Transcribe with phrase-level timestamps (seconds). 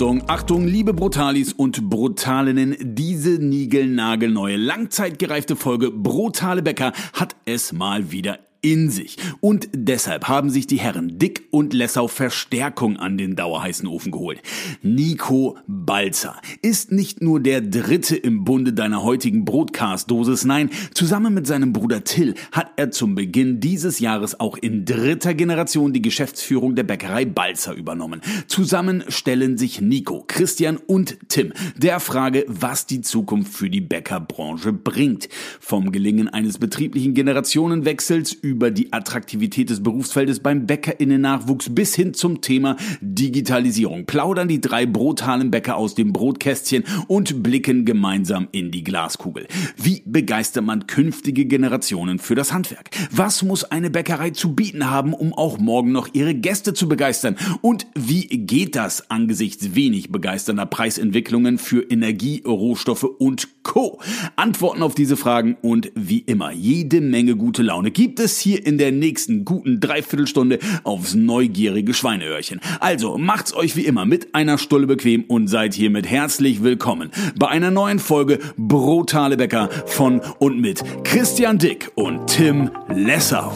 [0.00, 8.10] Achtung, Achtung, liebe Brutalis und Brutalinnen, diese niegelnagelneue, langzeitgereifte Folge Brutale Bäcker hat es mal
[8.10, 9.16] wieder in sich.
[9.40, 14.42] Und deshalb haben sich die Herren Dick und Lessau Verstärkung an den dauerheißen Ofen geholt.
[14.82, 21.46] Nico Balzer ist nicht nur der Dritte im Bunde deiner heutigen Broadcast-Dosis, nein, zusammen mit
[21.46, 26.74] seinem Bruder Till hat er zum Beginn dieses Jahres auch in dritter Generation die Geschäftsführung
[26.74, 28.20] der Bäckerei Balzer übernommen.
[28.46, 34.72] Zusammen stellen sich Nico, Christian und Tim der Frage, was die Zukunft für die Bäckerbranche
[34.72, 35.28] bringt.
[35.60, 42.40] Vom Gelingen eines betrieblichen Generationenwechsels über die Attraktivität des Berufsfeldes beim Bäckerinnennachwuchs bis hin zum
[42.40, 44.06] Thema Digitalisierung.
[44.06, 49.46] Plaudern die drei brutalen Bäcker aus dem Brotkästchen und blicken gemeinsam in die Glaskugel.
[49.76, 52.90] Wie begeistert man künftige Generationen für das Handwerk?
[53.12, 57.36] Was muss eine Bäckerei zu bieten haben, um auch morgen noch ihre Gäste zu begeistern?
[57.60, 64.00] Und wie geht das angesichts wenig begeisternder Preisentwicklungen für Energie, Rohstoffe und Co?
[64.34, 68.78] Antworten auf diese Fragen und wie immer jede Menge gute Laune gibt es hier in
[68.78, 72.60] der nächsten guten Dreiviertelstunde aufs neugierige Schweineöhrchen.
[72.80, 77.48] Also macht's euch wie immer mit einer Stulle bequem und seid hiermit herzlich willkommen bei
[77.48, 83.52] einer neuen Folge Brutale Bäcker von und mit Christian Dick und Tim Lessau.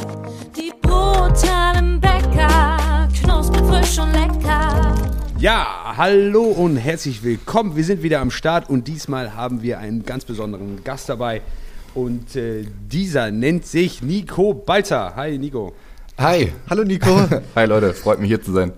[0.56, 4.94] Die brutalen Bäcker, knusprig, frisch und lecker.
[5.38, 7.76] Ja, hallo und herzlich willkommen.
[7.76, 11.42] Wir sind wieder am Start und diesmal haben wir einen ganz besonderen Gast dabei.
[11.94, 15.14] Und äh, dieser nennt sich Nico Balzer.
[15.14, 15.74] Hi Nico.
[16.18, 16.52] Hi.
[16.68, 17.28] Hallo Nico.
[17.54, 18.72] Hi Leute, freut mich hier zu sein.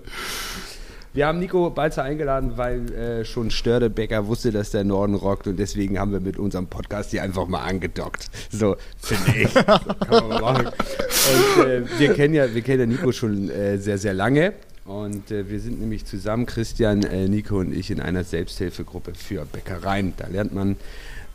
[1.13, 5.57] Wir haben Nico Balzer eingeladen, weil äh, schon Stördebecker wusste, dass der Norden rockt und
[5.57, 8.27] deswegen haben wir mit unserem Podcast hier einfach mal angedockt.
[8.51, 9.53] So, finde ich.
[9.65, 9.79] Kann
[10.09, 10.67] man mal machen.
[10.67, 14.53] Und äh, wir kennen ja, wir kennen ja Nico schon äh, sehr, sehr lange.
[14.85, 19.43] Und äh, wir sind nämlich zusammen, Christian, äh, Nico und ich, in einer Selbsthilfegruppe für
[19.45, 20.13] Bäckereien.
[20.17, 20.75] Da lernt man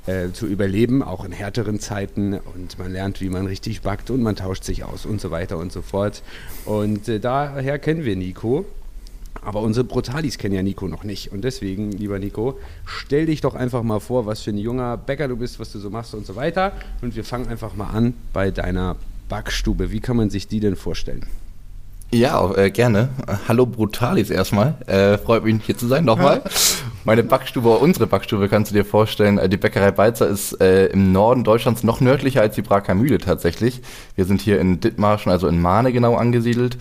[0.06, 2.34] äh, zu überleben, auch in härteren Zeiten.
[2.34, 5.58] Und man lernt, wie man richtig backt und man tauscht sich aus und so weiter
[5.58, 6.22] und so fort.
[6.64, 8.64] Und äh, daher kennen wir Nico.
[9.41, 11.32] Aber unsere Brutalis kennen ja Nico noch nicht.
[11.32, 15.26] Und deswegen, lieber Nico, stell dich doch einfach mal vor, was für ein junger Bäcker
[15.26, 16.72] du bist, was du so machst und so weiter.
[17.00, 18.96] Und wir fangen einfach mal an bei deiner
[19.28, 19.91] Backstube.
[19.91, 21.26] Wie kann man sich die denn vorstellen?
[22.14, 23.08] Ja, äh, gerne.
[23.48, 24.74] Hallo Brutalis erstmal.
[24.86, 26.42] Äh, freut mich hier zu sein nochmal.
[27.04, 29.38] Meine Backstube, unsere Backstube kannst du dir vorstellen.
[29.38, 33.16] Äh, die Bäckerei Balzer ist äh, im Norden Deutschlands noch nördlicher als die Braker Mühle
[33.16, 33.80] tatsächlich.
[34.14, 36.76] Wir sind hier in Dithmarschen, also in Mahne genau angesiedelt.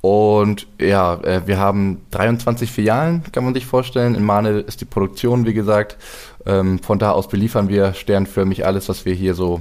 [0.00, 4.14] Und ja, äh, wir haben 23 Filialen, kann man sich vorstellen.
[4.14, 5.98] In Mahne ist die Produktion, wie gesagt.
[6.46, 9.60] Ähm, von da aus beliefern wir sternförmig alles, was wir hier so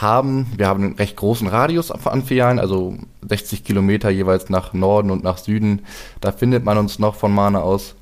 [0.00, 0.46] haben.
[0.56, 2.96] Wir haben einen recht großen Radius an Filialen, also
[3.28, 5.82] 60 Kilometer jeweils nach Norden und nach Süden.
[6.20, 7.94] Da findet man uns noch von Mahne aus.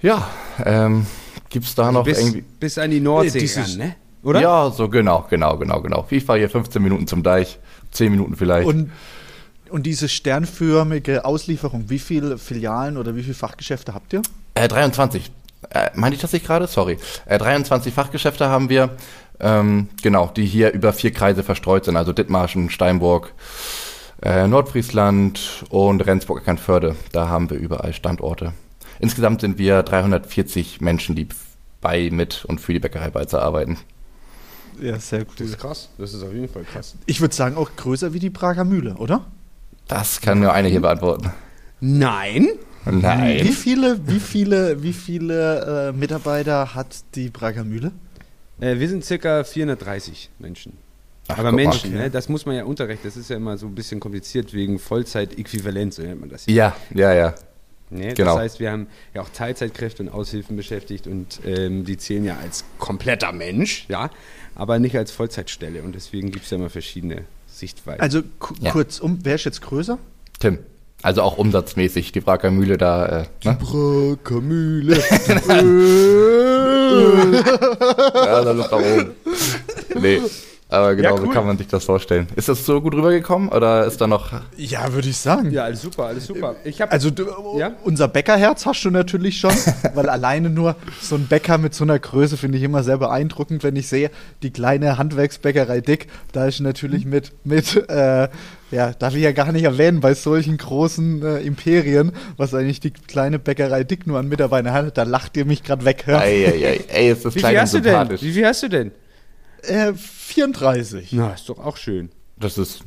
[0.00, 0.28] Ja,
[0.64, 1.06] ähm,
[1.48, 2.44] gibt's da noch bis, irgendwie...
[2.60, 3.96] bis an die Nordsee Dieses- ran, ne?
[4.22, 4.40] Oder?
[4.40, 6.06] Ja, so genau, genau, genau, genau.
[6.10, 7.58] Ich fahre hier 15 Minuten zum Deich,
[7.92, 8.66] 10 Minuten vielleicht.
[8.66, 8.90] Und,
[9.70, 14.22] und diese sternförmige Auslieferung, wie viele Filialen oder wie viele Fachgeschäfte habt ihr?
[14.54, 15.30] Äh, 23.
[15.70, 16.66] Äh, meinte ich das nicht gerade?
[16.66, 16.98] Sorry.
[17.26, 18.90] Äh, 23 Fachgeschäfte haben wir.
[19.40, 21.96] Ähm, genau, die hier über vier Kreise verstreut sind.
[21.96, 23.32] Also Dithmarschen, Steinburg,
[24.22, 26.96] äh, Nordfriesland und Rendsburg-Eckernförde.
[27.12, 28.52] Da haben wir überall Standorte.
[29.00, 31.28] Insgesamt sind wir 340 Menschen, die
[31.80, 33.78] bei, mit und für die Bäckerei Balzer arbeiten.
[34.80, 35.88] Ja, sehr Das ist krass.
[35.98, 36.94] Das ist auf jeden Fall krass.
[37.06, 39.24] Ich würde sagen, auch größer wie die Prager Mühle, oder?
[39.86, 41.32] Das kann nur eine hier beantworten.
[41.80, 42.48] Nein?
[42.84, 43.46] Wie Nein.
[43.46, 47.92] viele, wie viele, wie viele äh, Mitarbeiter hat die Prager Mühle?
[48.60, 50.72] Äh, wir sind circa 430 Menschen.
[51.28, 51.56] Ach, Aber mal.
[51.64, 51.98] Menschen, Okay.
[52.04, 52.10] ne?
[52.10, 53.04] das muss man ja unterrechnen.
[53.04, 56.44] Das ist ja immer so ein bisschen kompliziert wegen Vollzeit-Äquivalent, so nennt man das.
[56.46, 56.54] hier.
[56.54, 57.34] Ja, ja, ja.
[57.90, 58.12] Ne?
[58.14, 58.34] genau.
[58.34, 62.36] Das heißt, wir haben ja auch Teilzeitkräfte und Aushilfen beschäftigt und ähm, die zählen ja
[62.38, 64.10] als kompletter Mensch, ja,
[64.54, 65.82] aber nicht als Vollzeitstelle.
[65.82, 68.00] Und deswegen gibt es ja immer verschiedene Sichtweisen.
[68.00, 68.72] Also ku- Ja.
[68.72, 69.98] kurzum, wer ist jetzt größer?
[70.38, 70.58] Tim.
[71.02, 72.12] Also auch umsatzmäßig.
[72.12, 73.06] Die Braker Mühle da.
[73.06, 73.56] Äh, ne?
[73.60, 75.00] Prager Mühle.
[78.14, 79.10] Ja, da Luft nach oben.
[80.00, 80.20] Nee.
[80.70, 81.32] Aber genau Ja, so cool.
[81.32, 82.26] kann man sich das vorstellen.
[82.36, 84.32] Ist das so gut rübergekommen oder ist da noch.
[84.58, 85.50] ja, würde ich sagen.
[85.50, 86.56] ja, alles super, alles super.
[86.64, 87.24] Ich habe Also du,
[87.56, 87.72] Ja?
[87.84, 89.52] unser Bäckerherz hast du natürlich schon,
[89.94, 93.62] weil alleine nur so ein Bäcker mit so einer Größe finde ich immer sehr beeindruckend,
[93.64, 94.10] wenn ich sehe,
[94.42, 98.28] die kleine Handwerksbäckerei Dick, da ist natürlich mit, mit äh,
[98.70, 102.90] ja, darf ich ja gar nicht erwähnen, bei solchen großen äh, Imperien, was eigentlich die
[102.90, 106.04] kleine Bäckerei Dick nur an Mitarbeitern hat, da lacht ihr mich gerade weg.
[106.06, 106.20] Ja?
[106.20, 108.10] Ey, ey, ey, ey, ist das Wie viel hast du denn?
[108.10, 108.92] Wie viel hast du denn?
[109.62, 111.12] Äh, 34.
[111.12, 112.10] Na, ist doch auch schön.
[112.38, 112.84] Das ist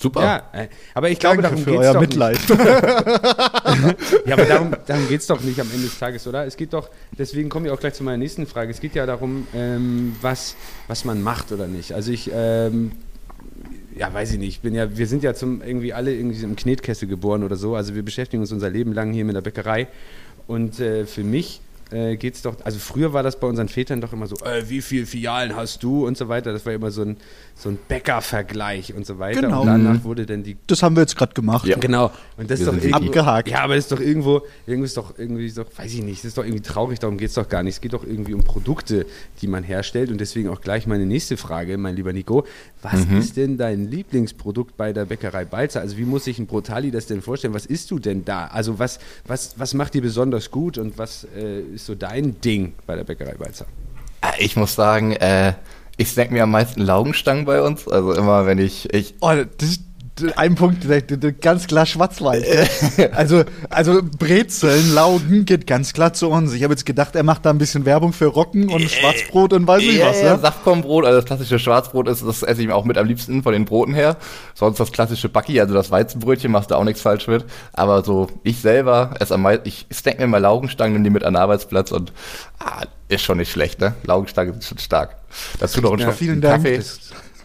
[0.00, 0.22] Super.
[0.22, 2.38] Ja, äh, aber ich glaube, Danke darum für geht's euer doch Mitleid.
[2.48, 2.50] Nicht.
[4.26, 6.46] Ja, aber darum, darum geht es doch nicht am Ende des Tages, oder?
[6.46, 8.70] Es geht doch, deswegen komme ich auch gleich zu meiner nächsten Frage.
[8.70, 10.56] Es geht ja darum, ähm, was,
[10.88, 11.92] was man macht oder nicht.
[11.92, 12.92] Also ich, ähm,
[13.96, 14.48] ja, weiß ich nicht.
[14.48, 17.74] Ich bin ja, wir sind ja zum irgendwie alle irgendwie im Knetkessel geboren oder so.
[17.74, 19.88] Also wir beschäftigen uns unser Leben lang hier mit der Bäckerei.
[20.46, 21.60] Und äh, für mich
[21.90, 24.68] äh, geht es doch, also früher war das bei unseren Vätern doch immer so, äh,
[24.68, 26.52] wie viele Filialen hast du und so weiter.
[26.52, 27.16] Das war immer so ein,
[27.56, 29.40] so ein Bäckervergleich und so weiter.
[29.42, 29.60] Genau.
[29.60, 31.66] Und danach wurde dann die Das haben wir jetzt gerade gemacht.
[31.66, 31.76] Ja.
[31.78, 32.10] Genau.
[32.36, 33.48] Und das Wir ist doch sind irgendwo, abgehakt.
[33.48, 36.28] Ja, aber das ist doch irgendwo, irgendwie ist doch irgendwie so, weiß ich nicht, das
[36.30, 37.74] ist doch irgendwie traurig, darum geht es doch gar nicht.
[37.74, 39.06] Es geht doch irgendwie um Produkte,
[39.40, 40.10] die man herstellt.
[40.10, 42.44] Und deswegen auch gleich meine nächste Frage, mein lieber Nico.
[42.82, 43.18] Was Mhm.
[43.18, 45.80] ist denn dein Lieblingsprodukt bei der Bäckerei Balzer?
[45.80, 47.54] Also wie muss sich ein Brotali das denn vorstellen?
[47.54, 48.46] Was isst du denn da?
[48.48, 52.72] Also was, was, was macht dir besonders gut und was äh, ist so dein Ding
[52.86, 53.66] bei der Bäckerei Balzer?
[54.20, 55.52] Äh, Ich muss sagen, äh,
[55.96, 57.86] ich snack mir am meisten Laugenstangen bei uns.
[57.88, 59.80] Also immer, wenn ich, ich Oh, das
[60.36, 60.86] ein Punkt,
[61.40, 62.44] ganz klar Schwarzwald.
[62.96, 63.10] gell?
[63.14, 66.52] also, also Brezeln, Laugen geht ganz klar zu uns.
[66.52, 69.66] Ich habe jetzt gedacht, er macht da ein bisschen Werbung für Rocken und Schwarzbrot und
[69.66, 70.22] weiß nicht ja, was.
[70.22, 70.40] ja, Ne?
[70.40, 73.52] Saftkornbrot, also das klassische Schwarzbrot ist, das esse ich mir auch mit am liebsten von
[73.52, 74.16] den Broten her.
[74.54, 77.44] Sonst das klassische Backi, also das Weizenbrötchen, machst du auch nichts falsch mit.
[77.72, 81.24] Aber so, ich selber esse am meisten, ich snack mir mal Laugenstangen, nehme die mit
[81.24, 82.12] an den Arbeitsplatz und
[82.60, 83.94] ah, ist schon nicht schlecht, ne?
[84.04, 85.16] Laugenstangen sind schon stark.
[85.58, 86.62] Dazu noch ein Ja, vielen Dank.
[86.62, 86.76] Kaffee.
[86.76, 87.00] Das,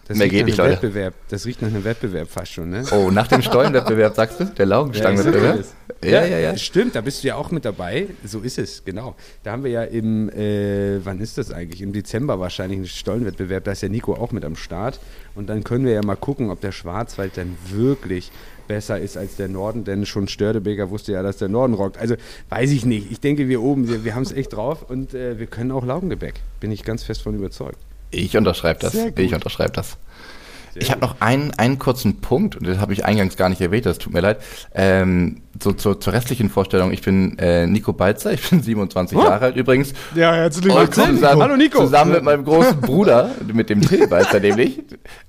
[0.10, 0.82] das Mehr riecht geht nach nicht, einem Leute.
[0.82, 1.14] Wettbewerb.
[1.30, 2.84] Das riecht nach einem Wettbewerb fast schon, ne?
[2.92, 4.46] Oh, nach dem Stollenwettbewerb sagst du?
[4.46, 5.66] Der Laugenstangenwettbewerb?
[6.04, 6.58] Ja, ja, ja.
[6.58, 8.08] Stimmt, da bist du ja auch mit dabei.
[8.26, 9.16] So ist es, genau.
[9.44, 11.84] Da haben wir ja im, äh, wann ist das eigentlich?
[11.84, 13.66] Im Dezember wahrscheinlich einen Stollenwettbewerb.
[13.66, 15.00] Da ist ja Nico auch mit am Start.
[15.36, 18.32] Und dann können wir ja mal gucken, ob der Schwarzwald dann wirklich
[18.68, 22.00] besser ist als der Norden, denn schon Störtebeker wusste ja, dass der Norden rockt.
[22.00, 22.16] Also
[22.50, 23.12] weiß ich nicht.
[23.12, 25.86] Ich denke, wir oben, wir, wir haben es echt drauf und äh, wir können auch
[25.86, 26.36] Laugengebäck.
[26.60, 27.78] Bin ich ganz fest von überzeugt.
[28.12, 28.94] Ich unterschreibe das.
[28.94, 29.18] Sehr.
[29.18, 29.98] Ich unterschreibe das.
[30.76, 33.86] ich habe noch einen, einen kurzen Punkt, und das habe ich eingangs gar nicht erwähnt,
[33.86, 34.40] das tut mir leid.
[34.74, 39.46] Ähm, so zur, zur restlichen Vorstellung, ich bin äh, Nico Balzer, ich bin 27 Jahre
[39.46, 39.94] alt übrigens.
[40.16, 41.80] Ja, herzlichen Und zusammen, Hallo, Nico.
[41.80, 44.80] zusammen mit meinem großen Bruder, mit dem Till Balzer nämlich,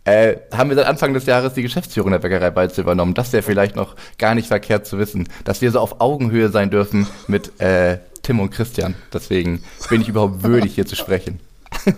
[0.05, 3.15] äh, haben wir seit Anfang des Jahres die Geschäftsführung der Bäckerei Balzer übernommen.
[3.15, 6.71] Das wäre vielleicht noch gar nicht verkehrt zu wissen, dass wir so auf Augenhöhe sein
[6.71, 8.95] dürfen mit äh, Tim und Christian.
[9.13, 11.41] Deswegen bin ich überhaupt würdig, hier zu sprechen.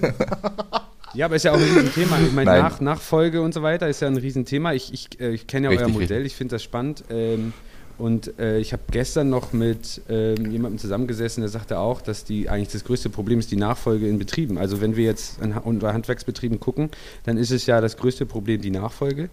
[1.15, 2.19] Ja, aber ist ja auch ein Riesenthema.
[2.21, 2.51] Ich meine.
[2.51, 4.73] Nach, Nachfolge und so weiter ist ja ein Riesenthema.
[4.73, 6.33] Ich, ich, äh, ich kenne ja Richtig, euer Modell, richtig.
[6.33, 7.05] ich finde das spannend.
[7.11, 7.53] Ähm,
[7.99, 12.49] und äh, ich habe gestern noch mit ähm, jemandem zusammengesessen, der sagte auch, dass die
[12.49, 14.57] eigentlich das größte Problem ist die Nachfolge in Betrieben.
[14.59, 16.91] Also wenn wir jetzt an unter Handwerksbetrieben gucken,
[17.25, 19.29] dann ist es ja das größte Problem die Nachfolge.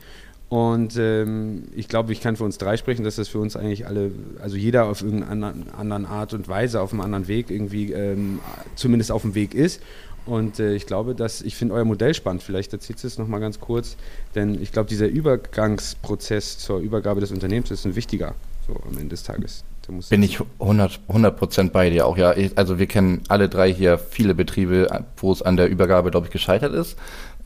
[0.50, 3.86] Und ähm, ich glaube, ich kann für uns drei sprechen, dass das für uns eigentlich
[3.86, 4.12] alle,
[4.42, 8.40] also jeder auf irgendeiner anderen, anderen Art und Weise, auf einem anderen Weg irgendwie ähm,
[8.76, 9.80] zumindest auf dem Weg ist.
[10.26, 12.44] Und äh, ich glaube, dass ich finde euer Modell spannend.
[12.44, 13.98] Vielleicht erzählst du es nochmal ganz kurz,
[14.36, 18.36] denn ich glaube, dieser Übergangsprozess zur Übergabe des Unternehmens ist ein wichtiger,
[18.68, 19.64] so am Ende des Tages.
[20.10, 22.36] Bin ich 100 Prozent bei dir auch, ja.
[22.56, 24.88] Also wir kennen alle drei hier viele Betriebe,
[25.18, 26.96] wo es an der Übergabe, glaube ich, gescheitert ist.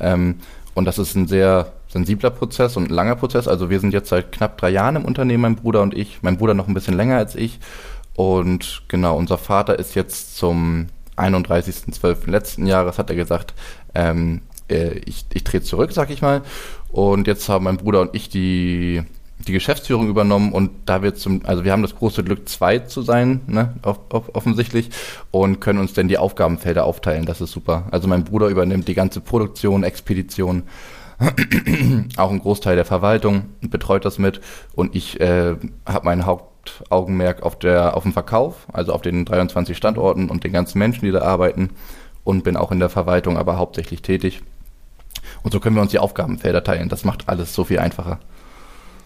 [0.01, 0.39] Ähm,
[0.73, 3.47] und das ist ein sehr sensibler Prozess und ein langer Prozess.
[3.47, 6.21] Also wir sind jetzt seit knapp drei Jahren im Unternehmen, mein Bruder und ich.
[6.21, 7.59] Mein Bruder noch ein bisschen länger als ich.
[8.15, 10.87] Und genau, unser Vater ist jetzt zum
[11.17, 12.29] 31.12.
[12.29, 13.53] letzten Jahres, hat er gesagt,
[13.95, 16.41] ähm, äh, ich, ich trete zurück, sag ich mal.
[16.89, 19.03] Und jetzt haben mein Bruder und ich die,
[19.47, 23.01] die Geschäftsführung übernommen und da wird zum, also wir haben das große Glück, zwei zu
[23.01, 24.89] sein, ne, off, off, offensichtlich,
[25.31, 27.25] und können uns dann die Aufgabenfelder aufteilen.
[27.25, 27.87] Das ist super.
[27.91, 30.63] Also mein Bruder übernimmt die ganze Produktion, Expedition,
[32.17, 34.41] auch einen Großteil der Verwaltung, betreut das mit
[34.75, 36.25] und ich äh, habe mein
[36.63, 41.05] Hauptaugenmerk auf der auf dem Verkauf, also auf den 23 Standorten und den ganzen Menschen,
[41.05, 41.71] die da arbeiten
[42.23, 44.41] und bin auch in der Verwaltung, aber hauptsächlich tätig.
[45.43, 46.89] Und so können wir uns die Aufgabenfelder teilen.
[46.89, 48.19] Das macht alles so viel einfacher.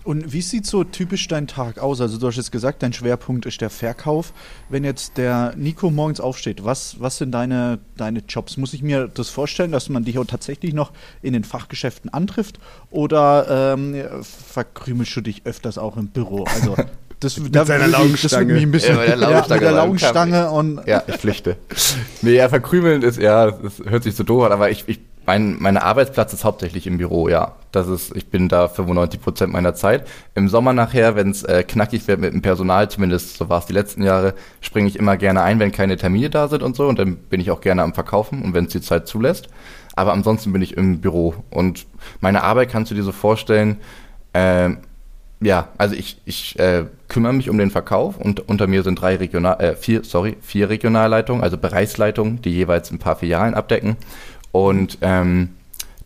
[0.04, 2.00] Und wie sieht so typisch dein Tag aus?
[2.00, 4.32] Also du hast jetzt gesagt, dein Schwerpunkt ist der Verkauf.
[4.70, 8.56] Wenn jetzt der Nico morgens aufsteht, was, was sind deine, deine Jobs?
[8.56, 12.58] Muss ich mir das vorstellen, dass man dich auch tatsächlich noch in den Fachgeschäften antrifft?
[12.90, 16.46] Oder ähm, verkrümelst du dich öfters auch im Büro?
[16.46, 16.78] Also
[17.20, 19.60] das, da seiner würde ich- das würde mich ein bisschen Ja, mit der ja, Laugenstange
[19.62, 21.58] mit der Laugenstange und Ja, ich pflichte.
[22.22, 25.58] nee, ja, verkrümeln ist, ja, das hört sich so doof an, aber ich, ich mein,
[25.60, 27.52] mein Arbeitsplatz ist hauptsächlich im Büro, ja.
[27.74, 30.08] Das ist, ich bin da 95 Prozent meiner Zeit.
[30.36, 33.66] Im Sommer nachher, wenn es äh, knackig wird mit dem Personal, zumindest so war es
[33.66, 36.88] die letzten Jahre, springe ich immer gerne ein, wenn keine Termine da sind und so.
[36.88, 39.50] Und dann bin ich auch gerne am Verkaufen und wenn es die Zeit zulässt.
[39.98, 41.34] Aber ansonsten bin ich im Büro.
[41.50, 41.88] Und
[42.22, 43.78] meine Arbeit kannst du dir so vorstellen,
[44.34, 44.78] ähm,
[45.42, 49.16] ja, also ich, ich äh, kümmere mich um den Verkauf und unter mir sind drei
[49.16, 53.98] Regional, äh, vier, sorry, vier Regionalleitungen, also Bereichsleitungen, die jeweils ein paar Filialen abdecken.
[54.52, 55.50] Und ähm,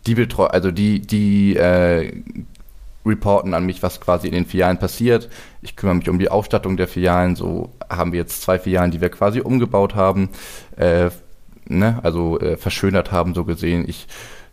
[0.06, 2.12] die betreu also die, die äh,
[3.04, 5.28] reporten an mich, was quasi in den Filialen passiert.
[5.60, 7.36] Ich kümmere mich um die Ausstattung der Filialen.
[7.36, 10.28] So haben wir jetzt zwei Filialen, die wir quasi umgebaut haben,
[10.76, 11.10] äh,
[11.66, 11.98] ne?
[12.02, 13.88] also äh, verschönert haben, so gesehen.
[13.88, 14.06] Ich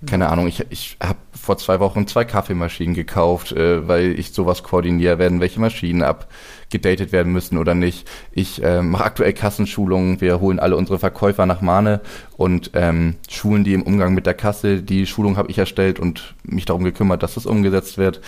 [0.06, 4.62] keine Ahnung, ich, ich habe vor zwei Wochen zwei Kaffeemaschinen gekauft, äh, weil ich sowas
[4.62, 8.08] koordiniere, werden welche Maschinen abgedatet werden müssen oder nicht.
[8.32, 12.02] Ich äh, mache aktuell Kassenschulungen, wir holen alle unsere Verkäufer nach Mahne
[12.38, 14.84] und ähm, schulen die im Umgang mit der Kasse.
[14.84, 18.22] Die Schulung habe ich erstellt und mich darum gekümmert, dass das umgesetzt wird.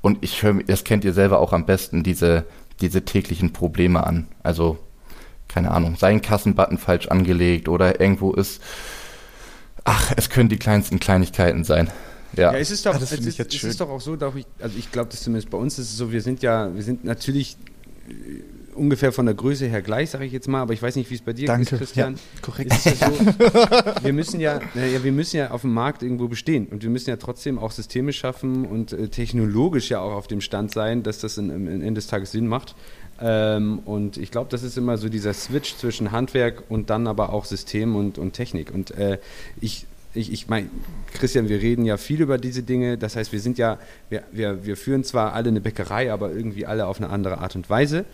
[0.00, 2.44] Und ich höre, das kennt ihr selber auch am besten, diese,
[2.80, 4.28] diese täglichen Probleme an.
[4.44, 4.78] Also,
[5.48, 8.62] keine Ahnung, sein Kassenbutton falsch angelegt oder irgendwo ist
[9.90, 11.90] Ach, es können die kleinsten Kleinigkeiten sein.
[12.34, 14.78] Ja, Ja, es ist doch, Ah, es ist, es ist doch auch so, ich, also
[14.78, 17.56] ich glaube, dass zumindest bei uns ist es so, wir sind ja, wir sind natürlich
[18.08, 18.12] äh,
[18.74, 21.16] ungefähr von der Größe her gleich, sage ich jetzt mal, aber ich weiß nicht, wie
[21.16, 21.74] es bei dir Danke.
[21.74, 22.14] ist, Christian.
[22.14, 22.72] Ja, korrekt.
[22.72, 23.18] Ist ja so,
[24.02, 27.10] wir müssen ja, naja, wir müssen ja auf dem Markt irgendwo bestehen und wir müssen
[27.10, 31.18] ja trotzdem auch Systeme schaffen und äh, technologisch ja auch auf dem Stand sein, dass
[31.18, 32.74] das am Ende des Tages Sinn macht.
[33.20, 37.32] Ähm, und ich glaube, das ist immer so dieser Switch zwischen Handwerk und dann aber
[37.32, 38.72] auch System und, und Technik.
[38.72, 39.18] Und äh,
[39.60, 39.86] ich,
[40.18, 40.68] ich, ich meine,
[41.14, 42.98] Christian, wir reden ja viel über diese Dinge.
[42.98, 43.78] Das heißt, wir sind ja,
[44.10, 47.56] wir, wir, wir führen zwar alle eine Bäckerei, aber irgendwie alle auf eine andere Art
[47.56, 48.04] und Weise.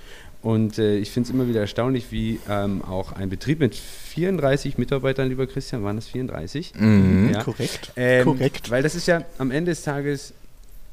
[0.43, 4.77] Und äh, ich finde es immer wieder erstaunlich, wie ähm, auch ein Betrieb mit 34
[4.77, 6.75] Mitarbeitern, lieber Christian, waren das 34?
[6.79, 7.31] Mhm.
[7.33, 7.43] Ja.
[7.43, 7.93] Korrekt.
[7.97, 8.71] Ähm, Korrekt.
[8.71, 10.35] Weil das ist ja am Ende des Tages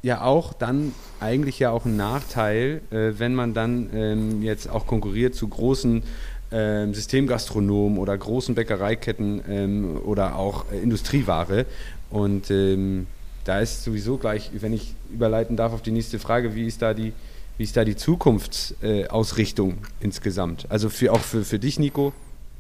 [0.03, 4.87] ja auch dann eigentlich ja auch ein Nachteil, äh, wenn man dann ähm, jetzt auch
[4.87, 6.03] konkurriert zu großen
[6.51, 11.65] ähm, Systemgastronomen oder großen Bäckereiketten ähm, oder auch äh, Industrieware.
[12.09, 13.07] Und ähm,
[13.43, 16.93] da ist sowieso gleich, wenn ich überleiten darf auf die nächste Frage, wie ist da
[16.93, 17.13] die,
[17.57, 20.65] wie ist da die Zukunftsausrichtung äh, insgesamt?
[20.69, 22.13] Also für, auch für, für dich, Nico,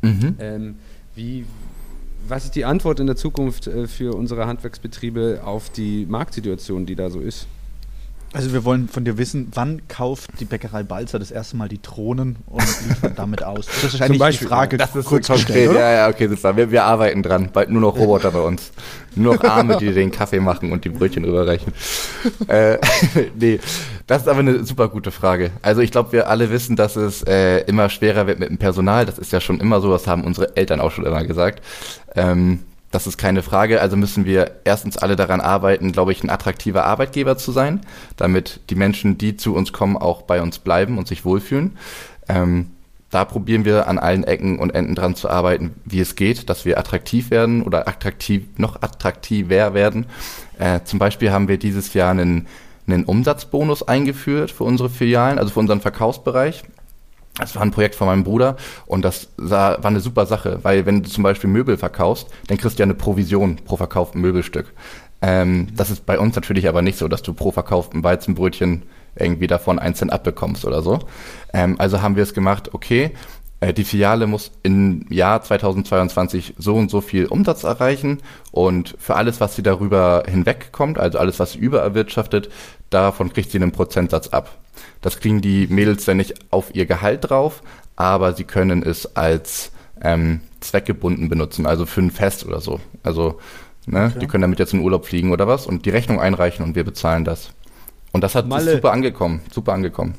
[0.03, 0.35] Mhm.
[0.39, 0.75] ähm,
[1.13, 1.45] wie,
[2.27, 6.95] was ist die Antwort in der Zukunft äh, für unsere Handwerksbetriebe auf die Marktsituation, die
[6.95, 7.45] da so ist?
[8.33, 11.81] Also wir wollen von dir wissen, wann kauft die Bäckerei Balzer das erste Mal die
[11.81, 13.65] Drohnen und liefert damit aus?
[13.65, 15.47] Das ist wahrscheinlich Beispiel, die Frage Das ist kurz konkret.
[15.47, 15.73] gestellt?
[15.75, 16.55] Ja, ja, okay, super.
[16.55, 17.49] Wir, wir arbeiten dran.
[17.51, 18.71] Bald nur noch Roboter bei uns.
[19.15, 21.73] Nur noch Arme, die den Kaffee machen und die Brötchen rüberreichen.
[22.47, 22.77] äh,
[23.35, 23.59] nee,
[24.07, 25.51] das ist aber eine super gute Frage.
[25.61, 29.05] Also ich glaube, wir alle wissen, dass es äh, immer schwerer wird mit dem Personal.
[29.05, 31.61] Das ist ja schon immer so, das haben unsere Eltern auch schon immer gesagt.
[32.15, 32.59] Ähm,
[32.91, 33.81] das ist keine Frage.
[33.81, 37.81] Also müssen wir erstens alle daran arbeiten, glaube ich, ein attraktiver Arbeitgeber zu sein,
[38.17, 41.77] damit die Menschen, die zu uns kommen, auch bei uns bleiben und sich wohlfühlen.
[42.27, 42.71] Ähm,
[43.09, 46.63] da probieren wir an allen Ecken und Enden dran zu arbeiten, wie es geht, dass
[46.63, 50.05] wir attraktiv werden oder attraktiv, noch attraktiver werden.
[50.57, 52.47] Äh, zum Beispiel haben wir dieses Jahr einen,
[52.87, 56.63] einen Umsatzbonus eingeführt für unsere Filialen, also für unseren Verkaufsbereich.
[57.37, 61.03] Das war ein Projekt von meinem Bruder und das war eine super Sache, weil wenn
[61.03, 64.73] du zum Beispiel Möbel verkaufst, dann kriegst du ja eine Provision pro verkauften Möbelstück.
[65.21, 68.83] Ähm, das ist bei uns natürlich aber nicht so, dass du pro verkauften Weizenbrötchen
[69.15, 70.99] irgendwie davon einzeln abbekommst oder so.
[71.53, 73.11] Ähm, also haben wir es gemacht, okay,
[73.61, 78.17] äh, die Filiale muss im Jahr 2022 so und so viel Umsatz erreichen
[78.51, 82.49] und für alles, was sie darüber hinwegkommt, also alles, was sie übererwirtschaftet,
[82.89, 84.60] davon kriegt sie einen Prozentsatz ab.
[85.01, 87.63] Das kriegen die Mädels dann nicht auf ihr Gehalt drauf,
[87.95, 92.79] aber sie können es als ähm, zweckgebunden benutzen, also für ein Fest oder so.
[93.03, 93.39] Also
[93.85, 96.75] ne, die können damit jetzt in Urlaub fliegen oder was und die Rechnung einreichen und
[96.75, 97.49] wir bezahlen das.
[98.11, 98.73] Und das hat Malle.
[98.73, 100.15] super angekommen, super angekommen.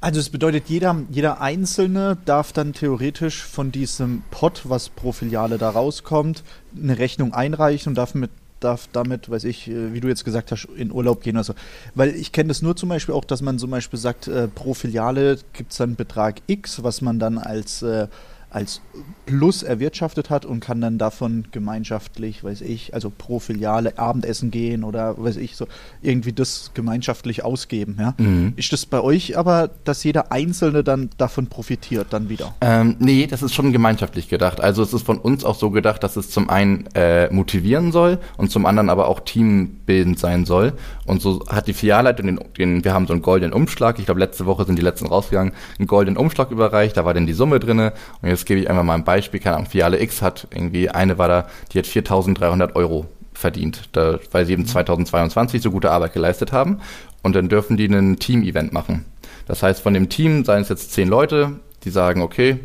[0.00, 5.58] Also es bedeutet, jeder, jeder Einzelne darf dann theoretisch von diesem Pot, was pro Filiale
[5.58, 6.44] da rauskommt,
[6.80, 10.52] eine Rechnung einreichen und darf mit darf damit, weiß ich, äh, wie du jetzt gesagt
[10.52, 11.54] hast, in Urlaub gehen oder so.
[11.94, 14.74] Weil ich kenne das nur zum Beispiel auch, dass man zum Beispiel sagt, äh, pro
[14.74, 18.08] Filiale gibt es dann Betrag X, was man dann als, äh,
[18.50, 18.80] als
[19.26, 24.84] Plus erwirtschaftet hat und kann dann davon gemeinschaftlich, weiß ich, also pro Filiale Abendessen gehen
[24.84, 25.66] oder weiß ich, so
[26.00, 27.96] irgendwie das gemeinschaftlich ausgeben.
[28.00, 28.14] Ja?
[28.16, 28.54] Mhm.
[28.56, 32.54] Ist das bei euch aber, dass jeder Einzelne dann davon profitiert, dann wieder?
[32.62, 34.62] Ähm, nee, das ist schon gemeinschaftlich gedacht.
[34.62, 38.18] Also es ist von uns auch so gedacht, dass es zum einen äh, motivieren soll
[38.38, 40.72] und zum anderen aber auch teambildend sein soll.
[41.04, 44.20] Und so hat die Filialleitung den, den wir haben so einen goldenen Umschlag, ich glaube
[44.20, 47.60] letzte Woche sind die letzten rausgegangen, einen goldenen Umschlag überreicht, da war dann die Summe
[47.60, 47.92] drinne.
[48.22, 51.18] Und jetzt gebe ich einfach mal ein Beispiel, keine Ahnung, Filiale X hat irgendwie, eine
[51.18, 56.12] war da, die hat 4.300 Euro verdient, da, weil sie eben 2022 so gute Arbeit
[56.12, 56.80] geleistet haben.
[57.22, 59.04] Und dann dürfen die ein Team-Event machen.
[59.46, 62.60] Das heißt, von dem Team seien es jetzt zehn Leute, die sagen, okay,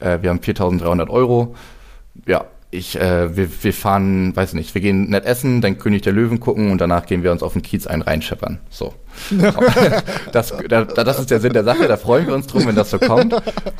[0.00, 1.54] äh, wir haben 4.300 Euro,
[2.26, 6.14] ja, ich, äh, wir, wir fahren, weiß nicht, wir gehen nett essen, dann König der
[6.14, 8.60] Löwen gucken und danach gehen wir uns auf den Kiez ein reinscheppern.
[8.70, 8.94] So.
[10.32, 12.88] das, da, das ist der Sinn der Sache, da freuen wir uns drum, wenn das
[12.90, 13.34] so kommt.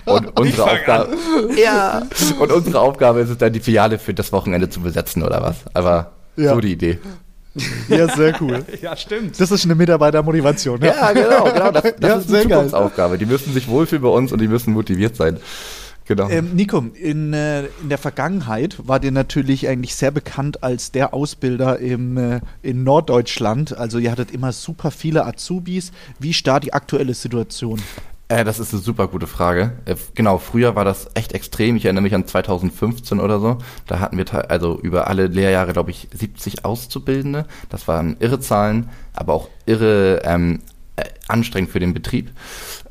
[0.04, 1.16] Und unsere Aufgabe.
[1.56, 2.02] Ja.
[2.38, 5.56] Und unsere Aufgabe ist es dann, die Filiale für das Wochenende zu besetzen oder was.
[5.72, 6.52] Aber Ja.
[6.54, 6.98] so die Idee.
[7.88, 8.62] Ja, sehr cool.
[8.82, 9.40] Ja, stimmt.
[9.40, 10.80] Das ist eine Mitarbeitermotivation.
[10.80, 10.88] Ne?
[10.88, 11.70] Ja, genau, genau.
[11.70, 12.42] Das, das Ja, ist eine.
[12.42, 13.16] Zukunftsaufgabe.
[13.18, 15.38] Die müssen sich wohlfühlen bei uns und die müssen motiviert sein.
[16.06, 16.28] Genau.
[16.28, 21.14] Ähm, Nico, in, äh, in der Vergangenheit war dir natürlich eigentlich sehr bekannt als der
[21.14, 23.76] Ausbilder im, äh, in Norddeutschland.
[23.76, 25.92] Also ihr hattet immer super viele Azubis.
[26.18, 27.80] Wie ist da die aktuelle Situation?
[28.32, 29.72] Äh, das ist eine super gute Frage.
[29.84, 31.76] Äh, genau, früher war das echt extrem.
[31.76, 33.58] Ich erinnere mich an 2015 oder so.
[33.86, 37.46] Da hatten wir also über alle Lehrjahre, glaube ich, 70 Auszubildende.
[37.68, 40.60] Das waren irre Zahlen, aber auch irre ähm,
[40.96, 42.30] äh, anstrengend für den Betrieb.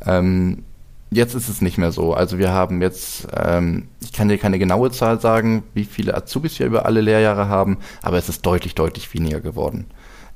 [0.05, 0.63] Ähm,
[1.11, 2.13] jetzt ist es nicht mehr so.
[2.13, 6.57] Also wir haben jetzt, ähm, ich kann dir keine genaue Zahl sagen, wie viele Azubis
[6.59, 9.85] wir über alle Lehrjahre haben, aber es ist deutlich, deutlich weniger geworden.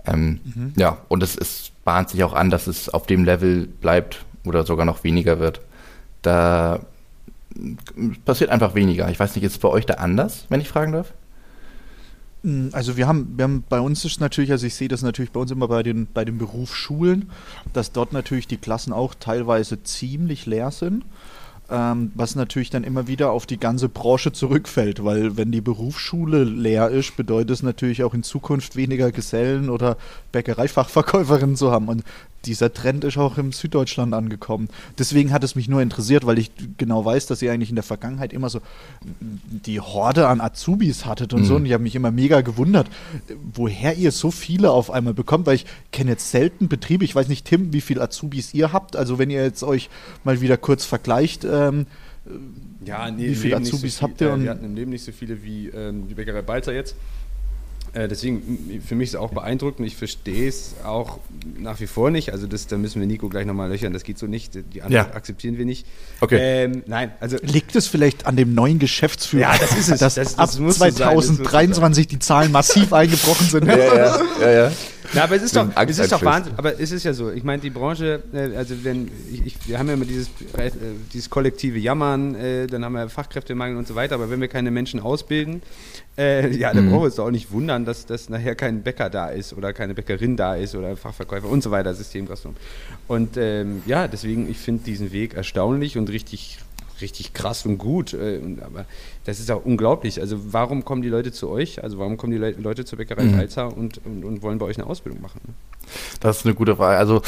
[0.05, 0.39] Ähm,
[0.75, 4.65] Ja, und es, es bahnt sich auch an, dass es auf dem Level bleibt oder
[4.65, 5.61] sogar noch weniger wird.
[6.21, 6.79] Da
[8.25, 9.09] passiert einfach weniger.
[9.09, 11.13] Ich weiß nicht, ist es bei euch da anders, wenn ich fragen darf?
[12.45, 15.31] Mm, Also wir haben, wir haben bei uns ist natürlich, also ich sehe das natürlich
[15.31, 17.29] bei uns immer bei den, bei den Berufsschulen,
[17.73, 21.03] dass dort natürlich die Klassen auch teilweise ziemlich leer sind.
[21.67, 26.43] Ähm, was natürlich dann immer wieder auf die ganze Branche zurückfällt, weil wenn die Berufsschule
[26.43, 29.97] leer ist, bedeutet es natürlich auch in Zukunft weniger Gesellen oder
[30.31, 31.87] Bäckereifachverkäuferinnen zu haben.
[31.87, 32.03] Und
[32.45, 34.69] dieser Trend ist auch im Süddeutschland angekommen.
[34.97, 37.83] Deswegen hat es mich nur interessiert, weil ich genau weiß, dass ihr eigentlich in der
[37.83, 38.61] Vergangenheit immer so
[39.19, 41.53] die Horde an Azubis hattet und so.
[41.53, 41.59] Mhm.
[41.59, 42.87] Und ich habe mich immer mega gewundert,
[43.53, 47.03] woher ihr so viele auf einmal bekommt, weil ich kenne jetzt selten Betriebe.
[47.03, 48.95] Ich weiß nicht, Tim, wie viele Azubis ihr habt.
[48.95, 49.89] Also wenn ihr jetzt euch
[50.23, 51.87] mal wieder kurz vergleicht, ähm,
[52.85, 55.43] Ja, Wie viele Azubis so habt ihr Äh, wir hatten im Leben nicht so viele
[55.43, 56.95] wie ähm, die Bäckerei Balzer jetzt.
[57.95, 59.87] Äh, deswegen, für mich ist es auch beeindruckend.
[59.87, 61.19] Ich verstehe es auch
[61.57, 62.31] nach wie vor nicht.
[62.33, 63.93] Also, das, da müssen wir Nico gleich nochmal löchern.
[63.93, 64.53] Das geht so nicht.
[64.73, 65.15] Die Antwort Ja.
[65.15, 65.87] akzeptieren wir nicht.
[66.19, 66.37] Okay.
[66.39, 67.37] Ähm, nein, also.
[67.41, 69.53] liegt es vielleicht an dem neuen Geschäftsführer?
[69.53, 69.99] Ja, das ist es.
[69.99, 73.65] Dass Das- das ab muss so sein, das 2023 die Zahlen massiv eingebrochen sind.
[73.65, 73.77] ja,
[74.41, 74.71] ja, ja.
[75.15, 76.21] Na, aber es ist doch, es ist doch.
[76.23, 76.53] Wahnsinn.
[76.57, 77.31] Aber es ist ja so.
[77.31, 80.69] Ich meine, die Branche, äh, also wenn, ich, ich, wir haben ja immer dieses, äh,
[81.13, 84.15] dieses kollektive Jammern, äh, dann haben wir Fachkräftemangel und so weiter.
[84.15, 85.61] Aber wenn wir keine Menschen ausbilden,
[86.17, 86.89] äh, ja, dann Mhm.
[86.89, 89.73] brauchen wir uns doch auch nicht wundern, dass, dass nachher kein Bäcker da ist oder
[89.73, 92.55] keine Bäckerin da ist oder Fachverkäufer und so weiter, Systemgastronom.
[93.07, 96.59] Und ähm, ja, deswegen, ich finde diesen Weg erstaunlich und richtig
[97.01, 98.13] richtig krass und gut.
[98.13, 98.85] Äh, aber
[99.25, 100.21] das ist auch unglaublich.
[100.21, 101.83] Also warum kommen die Leute zu euch?
[101.83, 103.73] Also warum kommen die Le Leute zur Bäckerei Mhm.
[103.75, 105.41] Und, und, und wollen bei euch eine Ausbildung machen?
[106.19, 106.97] Das ist eine gute Frage.
[106.97, 107.21] Also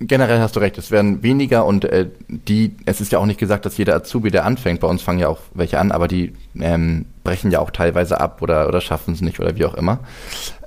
[0.00, 3.40] generell hast du recht, es werden weniger und äh, die, es ist ja auch nicht
[3.40, 6.34] gesagt, dass jeder Azubi, der anfängt, bei uns fangen ja auch welche an, aber die
[6.58, 10.00] ähm, brechen ja auch teilweise ab oder, oder schaffen es nicht oder wie auch immer.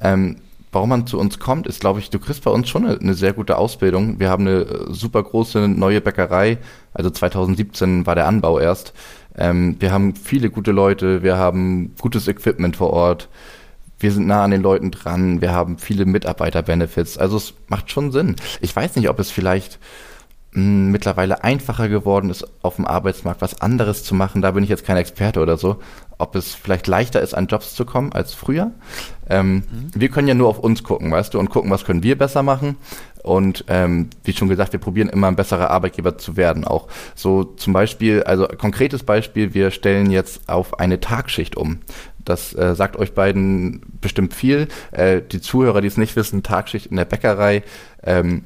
[0.02, 0.38] Ähm,
[0.71, 3.13] warum man zu uns kommt, ist, glaube ich, du kriegst bei uns schon eine, eine
[3.13, 4.19] sehr gute Ausbildung.
[4.19, 6.58] Wir haben eine äh, super große neue Bäckerei,
[6.93, 8.93] also 2017 war der Anbau erst.
[9.38, 13.29] Ähm, wir haben viele gute Leute, wir haben gutes Equipment vor Ort
[13.99, 17.17] wir sind nah an den Leuten dran, wir haben viele Mitarbeiter-Benefits.
[17.17, 18.38] Also es macht schon Sinn.
[18.62, 19.77] Ich weiß nicht, ob es vielleicht
[20.52, 24.42] mittlerweile einfacher geworden ist, auf dem Arbeitsmarkt was anderes zu machen.
[24.42, 25.78] Da bin ich jetzt kein Experte oder so.
[26.18, 28.72] Ob es vielleicht leichter ist, an Jobs zu kommen als früher.
[29.30, 32.18] Ähm, Wir können ja nur auf uns gucken, weißt du, und gucken, was können wir
[32.18, 32.78] besser machen.
[33.22, 36.66] Und ähm, wie schon gesagt, wir probieren immer ein besserer Arbeitgeber zu werden.
[36.66, 41.80] Auch so zum Beispiel, also konkretes Beispiel, wir stellen jetzt auf eine Tagschicht um.
[42.26, 44.68] Das äh, sagt euch beiden bestimmt viel.
[44.92, 47.64] Äh, die Zuhörer, die es nicht wissen, Tagschicht in der Bäckerei.
[48.04, 48.44] Ähm,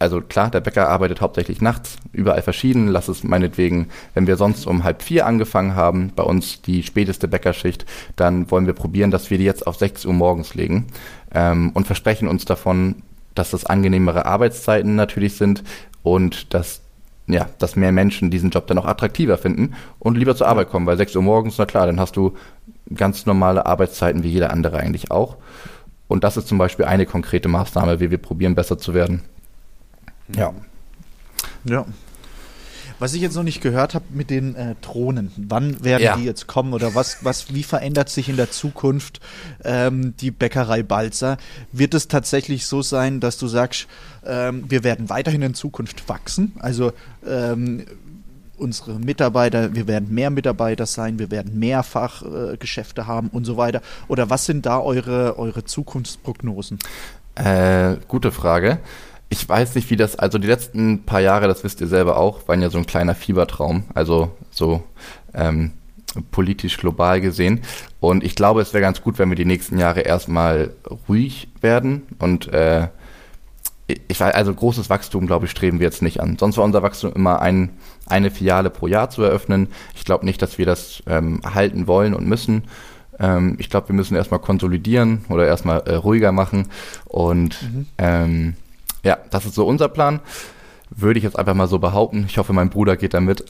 [0.00, 2.88] also klar, der Bäcker arbeitet hauptsächlich nachts, überall verschieden.
[2.88, 7.28] Lass es meinetwegen, wenn wir sonst um halb vier angefangen haben, bei uns die späteste
[7.28, 7.84] Bäckerschicht,
[8.16, 10.86] dann wollen wir probieren, dass wir die jetzt auf 6 Uhr morgens legen
[11.34, 12.96] ähm, und versprechen uns davon,
[13.34, 15.62] dass das angenehmere Arbeitszeiten natürlich sind
[16.02, 16.80] und dass
[17.26, 20.86] ja, dass mehr Menschen diesen Job dann auch attraktiver finden und lieber zur Arbeit kommen,
[20.86, 22.34] weil 6 Uhr morgens, na klar, dann hast du
[22.92, 25.36] ganz normale Arbeitszeiten wie jeder andere eigentlich auch.
[26.08, 29.22] Und das ist zum Beispiel eine konkrete Maßnahme, wie wir probieren, besser zu werden.
[30.36, 30.52] Ja.
[31.64, 31.86] Ja.
[32.98, 36.16] Was ich jetzt noch nicht gehört habe mit den äh, Drohnen, wann werden Ja.
[36.16, 39.20] die jetzt kommen oder was, was, wie verändert sich in der Zukunft
[39.64, 41.38] ähm, die Bäckerei Balzer?
[41.72, 43.86] Wird es tatsächlich so sein, dass du sagst,
[44.26, 46.52] ähm, wir werden weiterhin in Zukunft wachsen?
[46.58, 46.92] Also
[47.26, 47.86] ähm,
[48.58, 53.56] unsere Mitarbeiter, wir werden mehr Mitarbeiter sein, wir werden mehrfach äh, Geschäfte haben und so
[53.56, 53.80] weiter.
[54.08, 56.78] Oder was sind da eure, eure Zukunftsprognosen?
[57.36, 58.78] Äh, gute Frage.
[59.30, 62.46] Ich weiß nicht, wie das, also die letzten paar Jahre, das wisst ihr selber auch,
[62.48, 64.82] waren ja so ein kleiner Fiebertraum, also so
[65.34, 65.72] ähm,
[66.32, 67.60] politisch global gesehen.
[68.00, 70.74] Und ich glaube, es wäre ganz gut, wenn wir die nächsten Jahre erstmal
[71.08, 72.88] ruhig werden und äh,
[74.08, 76.36] ich weiß, also großes Wachstum, glaube ich, streben wir jetzt nicht an.
[76.38, 77.70] Sonst war unser Wachstum immer ein,
[78.06, 79.68] eine Filiale pro Jahr zu eröffnen.
[79.94, 82.64] Ich glaube nicht, dass wir das ähm, halten wollen und müssen.
[83.18, 86.68] Ähm, ich glaube, wir müssen erstmal konsolidieren oder erstmal äh, ruhiger machen.
[87.06, 87.58] Und
[87.98, 88.54] ähm,
[89.04, 90.20] ja, das ist so unser Plan.
[90.90, 92.24] Würde ich jetzt einfach mal so behaupten.
[92.28, 93.44] Ich hoffe, mein Bruder geht da mit.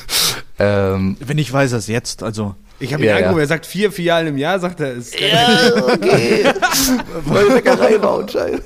[0.58, 3.44] ähm, Wenn ich weiß, es jetzt, also Ich habe ihn Ja, angerufen, ja.
[3.44, 4.92] er sagt vier Filialen im Jahr, sagt er.
[4.94, 6.44] Ist okay.
[7.26, 8.62] Neue Bäckerei bauen, scheiße.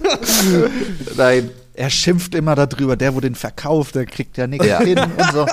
[1.16, 4.80] Nein, er schimpft immer darüber, der, wo den verkauft, der kriegt ja nichts Ja.
[4.80, 5.46] hin und so.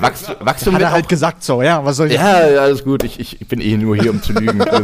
[0.00, 2.82] wachst, wachst du Hat er halt gesagt so, ja, was soll ich Ja, ja, alles
[2.82, 3.02] gut.
[3.04, 4.62] Ich, ich bin eh nur hier, um zu lügen.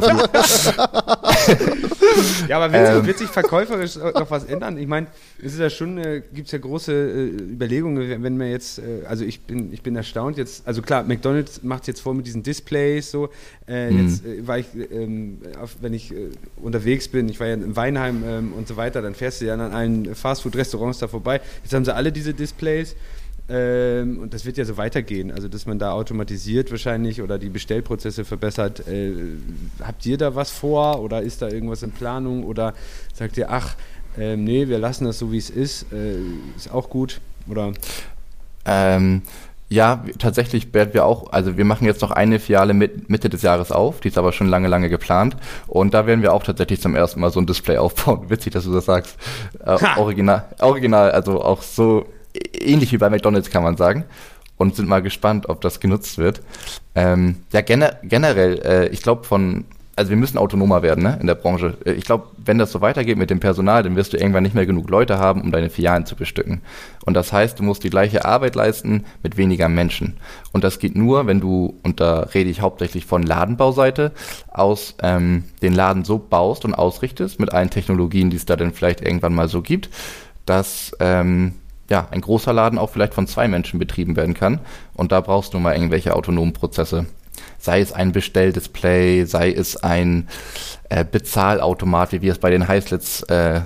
[2.48, 3.06] Ja, aber wird, Ähm.
[3.06, 4.76] wird sich verkäuferisch noch was ändern?
[4.78, 5.06] Ich meine,
[5.38, 9.04] es ist ja schon, äh, gibt es ja große äh, Überlegungen, wenn man jetzt, äh,
[9.06, 12.26] also ich bin, ich bin erstaunt jetzt, also klar, McDonalds macht es jetzt vor mit
[12.26, 13.30] diesen Displays so.
[13.70, 13.98] Äh, Mhm.
[13.98, 16.30] Jetzt äh, war ich, ähm, auf, wenn ich äh,
[16.60, 19.54] unterwegs bin, ich war ja in Weinheim ähm, und so weiter, dann fährst du ja
[19.54, 21.40] an allen Fastfood-Restaurants da vorbei.
[21.62, 22.96] Jetzt haben sie alle diese Displays.
[23.48, 27.48] Ähm, und das wird ja so weitergehen, also dass man da automatisiert wahrscheinlich oder die
[27.48, 28.86] Bestellprozesse verbessert.
[28.86, 29.12] Äh,
[29.82, 32.74] habt ihr da was vor oder ist da irgendwas in Planung oder
[33.12, 33.74] sagt ihr, ach,
[34.18, 36.18] ähm, nee, wir lassen das so wie es ist, äh,
[36.56, 37.72] ist auch gut oder
[38.66, 39.22] Ähm,
[39.72, 43.42] ja, tatsächlich werden wir auch, also wir machen jetzt noch eine Filiale mit, Mitte des
[43.42, 45.36] Jahres auf, die ist aber schon lange, lange geplant.
[45.68, 48.24] Und da werden wir auch tatsächlich zum ersten Mal so ein Display aufbauen.
[48.28, 49.16] Witzig, dass du das sagst.
[49.64, 52.04] Äh, original, original, also auch so
[52.52, 54.04] ähnlich wie bei McDonalds kann man sagen.
[54.56, 56.42] Und sind mal gespannt, ob das genutzt wird.
[56.96, 59.64] Ähm, ja, gener generell, äh, ich glaube von,
[59.96, 61.76] also wir müssen autonomer werden ne, in der Branche.
[61.84, 64.54] Äh, Ich glaube, wenn das so weitergeht mit dem Personal, dann wirst du irgendwann nicht
[64.54, 66.62] mehr genug Leute haben, um deine Filialen zu bestücken.
[67.04, 70.16] Und das heißt, du musst die gleiche Arbeit leisten mit weniger Menschen.
[70.52, 74.12] Und das geht nur, wenn du, und da rede ich hauptsächlich von Ladenbauseite,
[74.48, 78.72] aus ähm, den Laden so baust und ausrichtest mit allen Technologien, die es da dann
[78.72, 79.90] vielleicht irgendwann mal so gibt,
[80.46, 81.54] dass ähm,
[81.90, 84.60] ja, ein großer Laden auch vielleicht von zwei Menschen betrieben werden kann.
[84.94, 87.06] Und da brauchst du mal irgendwelche autonomen Prozesse.
[87.58, 90.28] Sei es ein Bestelldisplay, sei es ein
[90.88, 93.60] äh, Bezahlautomat, wie wir es bei den Heißlitz äh,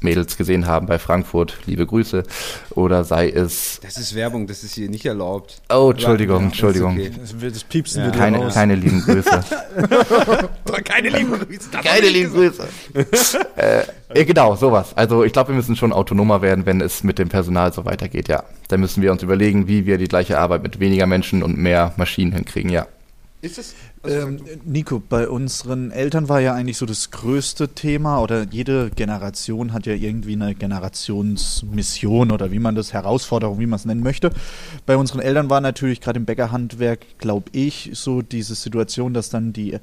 [0.00, 1.58] Mädels gesehen haben bei Frankfurt.
[1.66, 2.22] Liebe Grüße.
[2.70, 3.80] Oder sei es.
[3.82, 5.60] das ist Werbung, das ist hier nicht erlaubt.
[5.72, 6.92] Oh, Entschuldigung, Ja, das Entschuldigung.
[6.92, 7.10] okay.
[7.50, 8.12] Das, piepsen Ja.
[8.12, 8.54] wir Keine, raus.
[8.54, 9.28] keine lieben Grüße.
[10.84, 11.70] Keine lieben Grüße.
[11.82, 12.68] Keine lieben Grüße.
[13.56, 13.82] äh,
[14.14, 14.92] ja, genau, sowas.
[14.96, 18.28] Also ich glaube, wir müssen schon autonomer werden, wenn es mit dem Personal so weitergeht,
[18.28, 18.44] ja.
[18.68, 21.92] Da müssen wir uns überlegen, wie wir die gleiche Arbeit mit weniger Menschen und mehr
[21.96, 22.86] Maschinen hinkriegen, ja.
[23.40, 23.74] Ist es?
[24.04, 29.72] Ähm, Nico, bei unseren Eltern war ja eigentlich so das größte Thema oder jede Generation
[29.72, 34.32] hat ja irgendwie eine Generationsmission oder wie man das, Herausforderung, wie man es nennen möchte.
[34.86, 39.52] Bei unseren Eltern war natürlich gerade im Bäckerhandwerk, glaube ich, so diese Situation, dass dann
[39.52, 39.78] die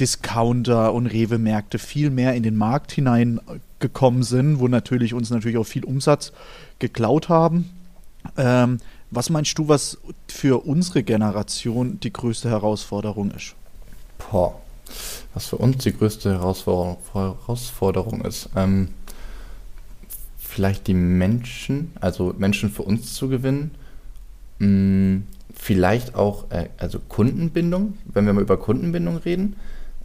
[0.00, 5.64] Discounter und Rewe-Märkte viel mehr in den Markt hineingekommen sind, wo natürlich uns natürlich auch
[5.64, 6.32] viel Umsatz
[6.80, 7.70] geklaut haben.
[8.36, 8.78] Ähm,
[9.16, 9.98] was meinst du, was
[10.28, 13.54] für unsere Generation die größte Herausforderung ist?
[14.18, 14.60] Boah,
[15.32, 18.50] was für uns die größte Herausforderung, Herausforderung ist.
[18.54, 18.88] Ähm,
[20.38, 23.70] vielleicht die Menschen, also Menschen für uns zu gewinnen.
[24.58, 25.20] Mm,
[25.54, 29.56] vielleicht auch, äh, also Kundenbindung, wenn wir mal über Kundenbindung reden.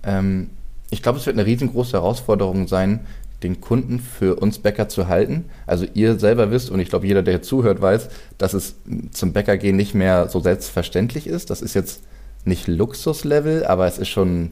[0.04, 0.50] Ähm,
[0.90, 3.02] ich glaube, es wird eine riesengroße Herausforderung sein,
[3.44, 5.46] den Kunden für uns Bäcker zu halten.
[5.66, 8.76] Also ihr selber wisst und ich glaube jeder, der zuhört, weiß, dass es
[9.12, 11.50] zum Bäcker gehen nicht mehr so selbstverständlich ist.
[11.50, 12.04] Das ist jetzt
[12.46, 14.52] nicht Luxuslevel, aber es ist schon,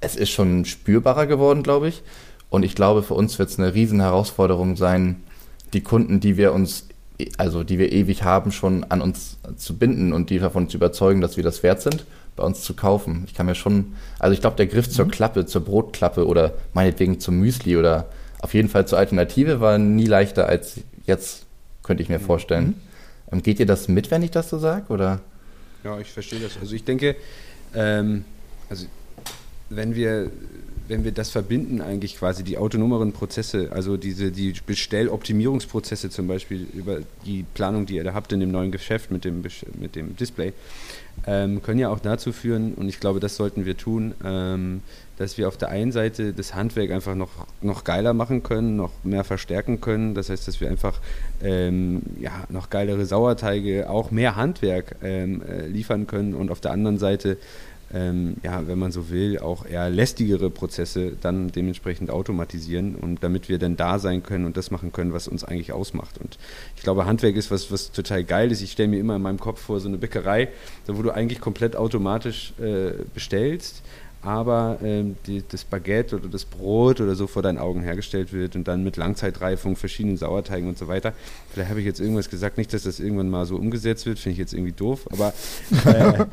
[0.00, 2.02] es ist schon spürbarer geworden, glaube ich.
[2.50, 5.22] Und ich glaube, für uns wird es eine riesen Herausforderung sein,
[5.72, 6.86] die Kunden, die wir uns,
[7.36, 11.20] also die wir ewig haben, schon an uns zu binden und die davon zu überzeugen,
[11.20, 13.24] dass wir das wert sind, bei uns zu kaufen.
[13.26, 17.20] Ich kann mir schon, also ich glaube, der Griff zur Klappe, zur Brotklappe oder meinetwegen
[17.20, 18.06] zum Müsli oder
[18.40, 21.46] auf jeden Fall zur Alternative war nie leichter als jetzt,
[21.82, 22.74] könnte ich mir vorstellen.
[23.30, 24.92] Ähm, Geht ihr das mit, wenn ich das so sage?
[24.92, 25.20] Oder?
[25.82, 26.58] Ja, ich verstehe das.
[26.60, 27.16] Also ich denke,
[27.74, 28.24] ähm,
[28.68, 28.86] also
[29.70, 30.30] wenn wir,
[30.88, 36.66] wenn wir das verbinden, eigentlich quasi die autonomeren Prozesse, also diese die Bestelloptimierungsprozesse zum Beispiel
[36.74, 39.42] über die Planung, die ihr da habt in dem neuen Geschäft mit dem,
[39.78, 40.52] mit dem Display,
[41.26, 44.82] ähm, können ja auch dazu führen, und ich glaube, das sollten wir tun, ähm,
[45.16, 47.30] dass wir auf der einen Seite das Handwerk einfach noch,
[47.62, 50.14] noch geiler machen können, noch mehr verstärken können.
[50.14, 51.00] Das heißt, dass wir einfach
[51.42, 56.72] ähm, ja, noch geilere Sauerteige, auch mehr Handwerk ähm, äh, liefern können und auf der
[56.72, 57.38] anderen Seite,
[57.94, 63.48] ähm, ja, wenn man so will, auch eher lästigere Prozesse dann dementsprechend automatisieren und damit
[63.48, 66.18] wir dann da sein können und das machen können, was uns eigentlich ausmacht.
[66.18, 66.38] Und
[66.76, 68.62] ich glaube, Handwerk ist was, was total geil ist.
[68.62, 70.48] Ich stelle mir immer in meinem Kopf vor so eine Bäckerei,
[70.86, 73.82] wo du eigentlich komplett automatisch äh, bestellst
[74.24, 78.56] aber ähm, die, das Baguette oder das Brot oder so vor deinen Augen hergestellt wird
[78.56, 81.12] und dann mit Langzeitreifung, verschiedenen Sauerteigen und so weiter.
[81.50, 84.32] Vielleicht habe ich jetzt irgendwas gesagt, nicht, dass das irgendwann mal so umgesetzt wird, finde
[84.32, 85.34] ich jetzt irgendwie doof, aber
[85.84, 86.24] äh,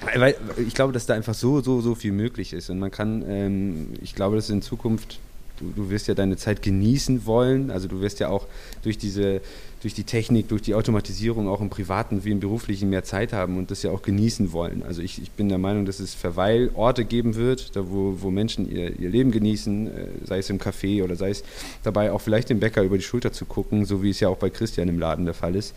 [0.00, 0.34] Weil,
[0.66, 2.70] ich glaube, dass da einfach so, so, so viel möglich ist.
[2.70, 5.18] Und man kann, ähm, ich glaube, dass in Zukunft,
[5.58, 7.70] du, du wirst ja deine Zeit genießen wollen.
[7.70, 8.46] Also du wirst ja auch
[8.82, 9.42] durch diese,
[9.82, 13.56] durch die Technik, durch die Automatisierung auch im Privaten wie im Beruflichen mehr Zeit haben
[13.56, 14.82] und das ja auch genießen wollen.
[14.82, 18.70] Also ich, ich bin der Meinung, dass es Verweilorte geben wird, da wo, wo Menschen
[18.70, 21.44] ihr, ihr Leben genießen, äh, sei es im Café oder sei es
[21.82, 24.38] dabei auch vielleicht dem Bäcker über die Schulter zu gucken, so wie es ja auch
[24.38, 25.74] bei Christian im Laden der Fall ist.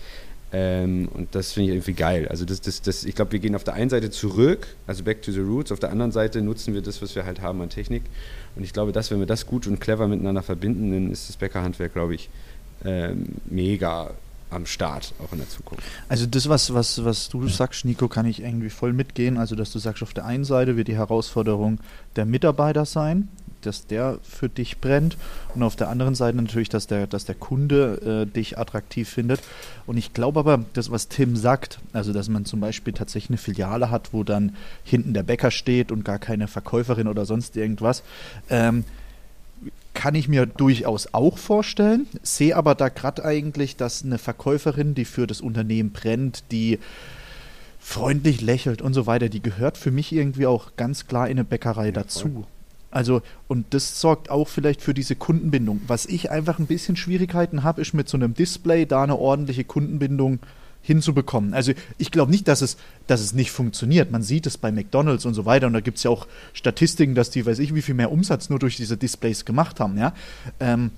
[0.55, 2.27] Ähm, und das finde ich irgendwie geil.
[2.27, 5.23] Also das, das, das, ich glaube, wir gehen auf der einen Seite zurück, also back
[5.23, 7.69] to the roots, auf der anderen Seite nutzen wir das, was wir halt haben an
[7.69, 8.03] Technik.
[8.55, 11.37] Und ich glaube, dass wenn wir das gut und clever miteinander verbinden, dann ist das
[11.37, 12.29] Bäckerhandwerk, glaube ich,
[12.85, 14.11] ähm, mega
[14.51, 15.83] am Start, auch in der Zukunft.
[16.07, 19.37] Also das, was, was, was du sagst, Nico, kann ich irgendwie voll mitgehen.
[19.37, 21.79] Also dass du sagst, auf der einen Seite wird die Herausforderung
[22.15, 23.29] der Mitarbeiter sein,
[23.65, 25.17] dass der für dich brennt
[25.55, 29.41] und auf der anderen Seite natürlich, dass der, dass der Kunde äh, dich attraktiv findet.
[29.85, 33.37] Und ich glaube aber, das, was Tim sagt, also dass man zum Beispiel tatsächlich eine
[33.37, 38.03] Filiale hat, wo dann hinten der Bäcker steht und gar keine Verkäuferin oder sonst irgendwas,
[38.49, 38.83] ähm,
[39.93, 45.05] kann ich mir durchaus auch vorstellen, sehe aber da gerade eigentlich, dass eine Verkäuferin, die
[45.05, 46.79] für das Unternehmen brennt, die
[47.79, 51.43] freundlich lächelt und so weiter, die gehört für mich irgendwie auch ganz klar in eine
[51.43, 52.45] Bäckerei dazu.
[52.93, 55.81] Also, und das sorgt auch vielleicht für diese Kundenbindung.
[55.87, 59.63] Was ich einfach ein bisschen Schwierigkeiten habe, ist mit so einem Display da eine ordentliche
[59.63, 60.39] Kundenbindung
[60.83, 61.55] hinzubekommen.
[61.55, 62.77] Also ich glaube nicht, dass es,
[63.07, 64.11] dass es nicht funktioniert.
[64.11, 67.15] Man sieht es bei McDonalds und so weiter und da gibt es ja auch Statistiken,
[67.15, 70.13] dass die, weiß ich, wie viel mehr Umsatz nur durch diese Displays gemacht haben, ja.
[70.59, 70.91] Ähm,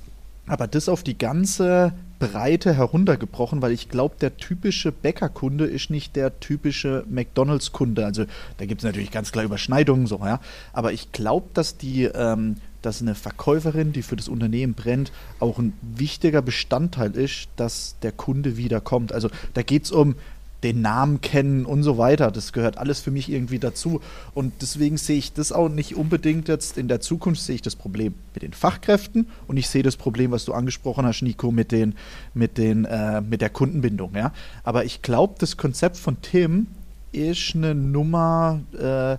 [0.48, 1.94] aber das auf die ganze
[2.28, 8.06] Breite heruntergebrochen, weil ich glaube, der typische Bäckerkunde ist nicht der typische McDonalds-Kunde.
[8.06, 8.26] Also
[8.58, 10.40] da gibt es natürlich ganz klar Überschneidungen, so, ja.
[10.74, 15.58] Aber ich glaube, dass die, ähm, dass eine Verkäuferin, die für das Unternehmen brennt, auch
[15.58, 19.12] ein wichtiger Bestandteil ist, dass der Kunde wiederkommt.
[19.12, 20.16] Also da geht es um
[20.66, 22.32] den Namen kennen und so weiter.
[22.32, 24.02] Das gehört alles für mich irgendwie dazu.
[24.34, 27.76] Und deswegen sehe ich das auch nicht unbedingt jetzt in der Zukunft, sehe ich das
[27.76, 31.72] Problem mit den Fachkräften und ich sehe das Problem, was du angesprochen hast, Nico, mit,
[31.72, 31.94] den,
[32.34, 34.16] mit, den, äh, mit der Kundenbindung.
[34.16, 34.34] Ja?
[34.64, 36.66] Aber ich glaube, das Konzept von Tim
[37.12, 38.60] ist eine Nummer.
[38.74, 39.18] Äh,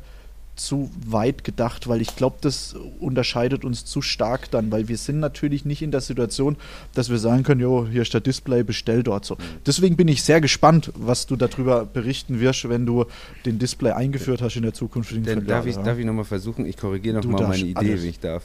[0.56, 5.20] zu weit gedacht, weil ich glaube, das unterscheidet uns zu stark dann, weil wir sind
[5.20, 6.56] natürlich nicht in der Situation,
[6.94, 9.36] dass wir sagen können, jo, hier ist der Display, bestell dort so.
[9.66, 13.04] Deswegen bin ich sehr gespannt, was du darüber berichten wirst, wenn du
[13.44, 15.14] den Display eingeführt hast in der Zukunft.
[15.26, 15.82] Dann darf ich, ja.
[15.82, 18.02] darf ich nochmal versuchen, ich korrigiere nochmal meine Idee, alles.
[18.02, 18.42] wenn ich darf.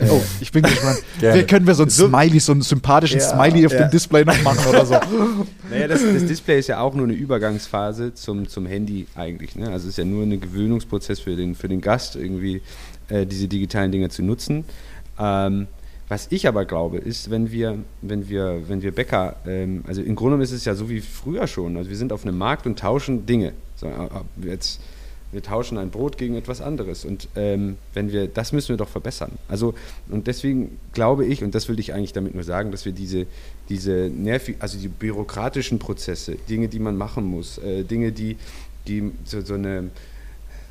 [0.00, 1.02] Oh, ich bin gespannt.
[1.20, 3.82] Wer können wir so ein Smiley, so einen sympathischen ja, Smiley auf ja.
[3.82, 4.94] dem Display noch machen oder so?
[5.70, 9.56] Naja, das, das, Display ist ja auch nur eine Übergangsphase zum, zum Handy eigentlich.
[9.56, 9.66] Ne?
[9.66, 12.60] Also es ist ja nur ein Gewöhnungsprozess für den, für den Gast, irgendwie
[13.08, 14.64] äh, diese digitalen Dinge zu nutzen.
[15.18, 15.68] Ähm,
[16.08, 20.16] was ich aber glaube, ist, wenn wir, wenn wir, wenn wir Bäcker, ähm, also im
[20.16, 21.76] Grunde ist es ja so wie früher schon.
[21.76, 23.52] Also wir sind auf einem Markt und tauschen Dinge.
[23.76, 24.80] So, äh, jetzt
[25.34, 27.04] wir tauschen ein Brot gegen etwas anderes.
[27.04, 29.32] Und ähm, wenn wir, das müssen wir doch verbessern.
[29.48, 29.74] Also,
[30.08, 33.26] und deswegen glaube ich, und das will ich eigentlich damit nur sagen, dass wir diese,
[33.68, 38.36] diese nervig, also die bürokratischen Prozesse, Dinge, die man machen muss, äh, Dinge, die,
[38.86, 39.90] die so, so eine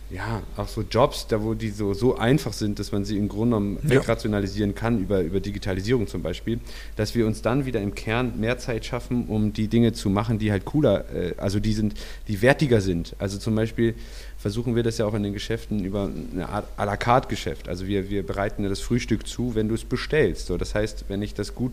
[0.09, 3.27] ja, auch so Jobs, da wo die so, so einfach sind, dass man sie im
[3.27, 3.89] Grunde genommen ja.
[3.89, 6.59] wegrationalisieren kann, über, über Digitalisierung zum Beispiel,
[6.95, 10.37] dass wir uns dann wieder im Kern mehr Zeit schaffen, um die Dinge zu machen,
[10.37, 11.95] die halt cooler, äh, also die sind,
[12.27, 13.15] die wertiger sind.
[13.17, 13.95] Also zum Beispiel
[14.37, 17.67] versuchen wir das ja auch in den Geschäften über eine Art à la carte Geschäft.
[17.67, 20.47] Also wir, wir bereiten dir das Frühstück zu, wenn du es bestellst.
[20.47, 21.71] So, das heißt, wenn ich das gut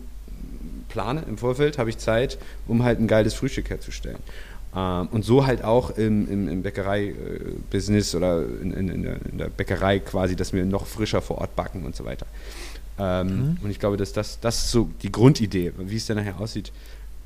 [0.89, 4.19] plane im Vorfeld, habe ich Zeit, um halt ein geiles Frühstück herzustellen.
[4.75, 9.99] Ähm, und so halt auch im, im, im Bäckerei-Business oder in, in, in, der, Bäckerei
[9.99, 12.25] quasi, dass wir noch frischer vor Ort backen und so weiter.
[12.97, 13.57] Ähm, mhm.
[13.63, 15.73] Und ich glaube, dass das, das ist so die Grundidee.
[15.77, 16.71] Wie es dann nachher aussieht,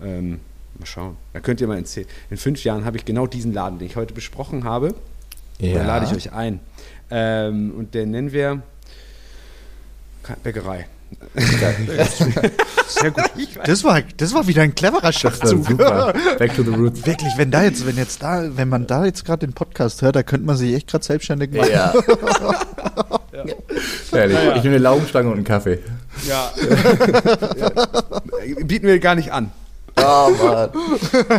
[0.01, 0.39] ähm,
[0.79, 1.17] mal schauen.
[1.33, 2.07] Da könnt ihr mal erzählen.
[2.29, 4.95] In fünf Jahren habe ich genau diesen Laden, den ich heute besprochen habe.
[5.59, 5.75] Ja.
[5.75, 6.59] Da lade ich euch ein.
[7.11, 8.61] Ähm, und den nennen wir
[10.43, 10.87] Bäckerei.
[11.35, 13.21] Sehr gut.
[13.65, 15.65] Das war, das war wieder ein cleverer Schachzug.
[15.65, 16.13] Super.
[16.37, 17.05] Back to the roots.
[17.05, 20.15] Wirklich, wenn da jetzt, wenn jetzt da, wenn man da jetzt gerade den Podcast hört,
[20.15, 21.71] da könnte man sich echt gerade selbstständig machen.
[21.71, 21.93] Ja.
[23.33, 23.45] ja.
[24.11, 24.55] Ehrlich, ja.
[24.55, 25.79] Ich nehme eine Laugenstange und einen Kaffee.
[26.27, 26.51] Ja.
[27.57, 27.71] ja.
[28.63, 29.51] Bieten wir gar nicht an.
[29.97, 30.69] Oh, Mann.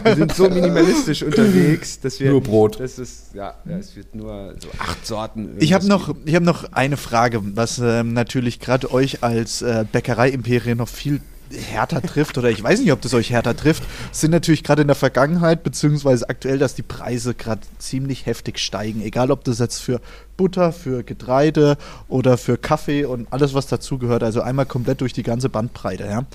[0.04, 2.30] Wir sind so minimalistisch unterwegs, dass wir.
[2.30, 2.80] Nur Brot.
[2.80, 5.56] Das ist, ja, es wird nur so acht Sorten.
[5.58, 10.78] Ich habe noch, hab noch eine Frage, was ähm, natürlich gerade euch als äh, Bäckerei-Imperium
[10.78, 13.82] noch viel härter trifft oder ich weiß nicht, ob das euch härter trifft,
[14.12, 19.02] sind natürlich gerade in der Vergangenheit beziehungsweise aktuell, dass die Preise gerade ziemlich heftig steigen.
[19.02, 20.00] Egal, ob das jetzt für
[20.37, 21.76] Butter, für Getreide
[22.09, 24.22] oder für Kaffee und alles, was dazugehört.
[24.22, 26.04] Also einmal komplett durch die ganze Bandbreite.
[26.04, 26.26] Ja.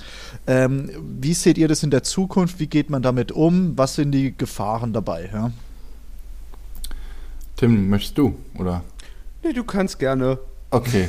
[0.46, 2.58] Ähm, wie seht ihr das in der Zukunft?
[2.58, 3.76] Wie geht man damit um?
[3.76, 5.30] Was sind die Gefahren dabei?
[5.32, 5.52] Ja?
[7.56, 8.82] Tim, möchtest du, oder?
[9.44, 10.38] Nee, du kannst gerne.
[10.72, 11.08] Okay.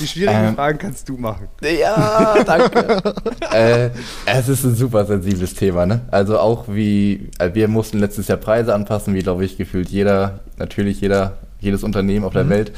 [0.00, 0.54] Die schwierigen Ähm.
[0.54, 1.48] Fragen kannst du machen.
[1.60, 3.02] Ja, danke.
[3.52, 3.90] äh,
[4.26, 6.02] es ist ein super sensibles Thema, ne?
[6.12, 10.40] Also auch wie, äh, wir mussten letztes Jahr Preise anpassen, wie glaube ich gefühlt jeder,
[10.56, 12.70] natürlich jeder, jedes Unternehmen auf der Welt.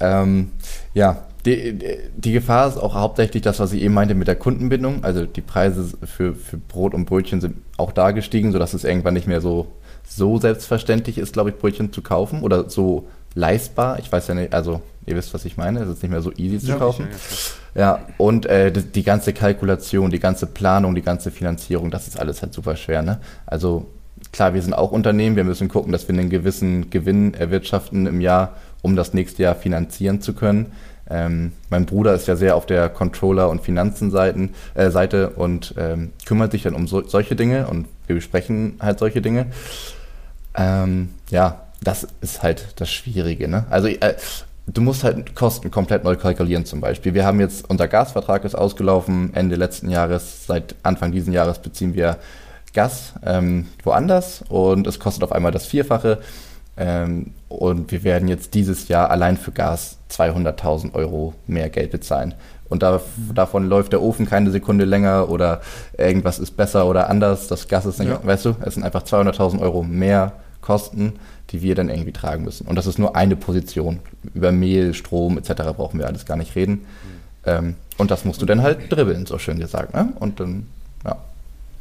[0.00, 0.50] Ähm,
[0.94, 4.34] ja, die, die- die Gefahr ist auch hauptsächlich das, was ich eben meinte mit der
[4.36, 5.04] Kundenbindung.
[5.04, 9.14] Also die Preise für, für Brot und Brötchen sind auch da gestiegen, sodass es irgendwann
[9.14, 9.68] nicht mehr so,
[10.08, 13.06] so selbstverständlich ist, glaube ich, Brötchen zu kaufen oder so
[13.38, 13.98] leistbar.
[14.00, 15.80] Ich weiß ja nicht, also ihr wisst, was ich meine.
[15.80, 17.08] Es ist nicht mehr so easy zu kaufen.
[17.74, 22.18] Ja, und äh, die, die ganze Kalkulation, die ganze Planung, die ganze Finanzierung, das ist
[22.18, 23.02] alles halt super schwer.
[23.02, 23.20] Ne?
[23.46, 23.86] Also
[24.32, 28.20] klar, wir sind auch Unternehmen, wir müssen gucken, dass wir einen gewissen Gewinn erwirtschaften im
[28.20, 30.72] Jahr, um das nächste Jahr finanzieren zu können.
[31.08, 36.10] Ähm, mein Bruder ist ja sehr auf der Controller- und Finanzenseiten äh, Seite und ähm,
[36.26, 39.46] kümmert sich dann um so, solche Dinge und wir besprechen halt solche Dinge.
[40.54, 43.48] Ähm, ja, das ist halt das Schwierige.
[43.48, 43.66] Ne?
[43.70, 44.14] Also äh,
[44.66, 47.14] du musst halt Kosten komplett neu kalkulieren zum Beispiel.
[47.14, 50.46] Wir haben jetzt, unser Gasvertrag ist ausgelaufen Ende letzten Jahres.
[50.46, 52.16] Seit Anfang diesen Jahres beziehen wir
[52.74, 56.18] Gas ähm, woanders und es kostet auf einmal das Vierfache.
[56.76, 62.34] Ähm, und wir werden jetzt dieses Jahr allein für Gas 200.000 Euro mehr Geld bezahlen.
[62.68, 63.00] Und da,
[63.34, 65.62] davon läuft der Ofen keine Sekunde länger oder
[65.96, 67.48] irgendwas ist besser oder anders.
[67.48, 68.20] Das Gas ist nicht, Ja.
[68.22, 71.14] weißt du, es sind einfach 200.000 Euro mehr Kosten,
[71.50, 72.66] die wir dann irgendwie tragen müssen.
[72.66, 74.00] Und das ist nur eine Position.
[74.34, 75.52] Über Mehl, Strom etc.
[75.76, 76.84] brauchen wir alles gar nicht reden.
[77.44, 79.94] Ähm, und das musst du dann halt dribbeln, so schön gesagt.
[79.94, 80.12] Ne?
[80.20, 80.66] Und dann,
[81.04, 81.16] ja.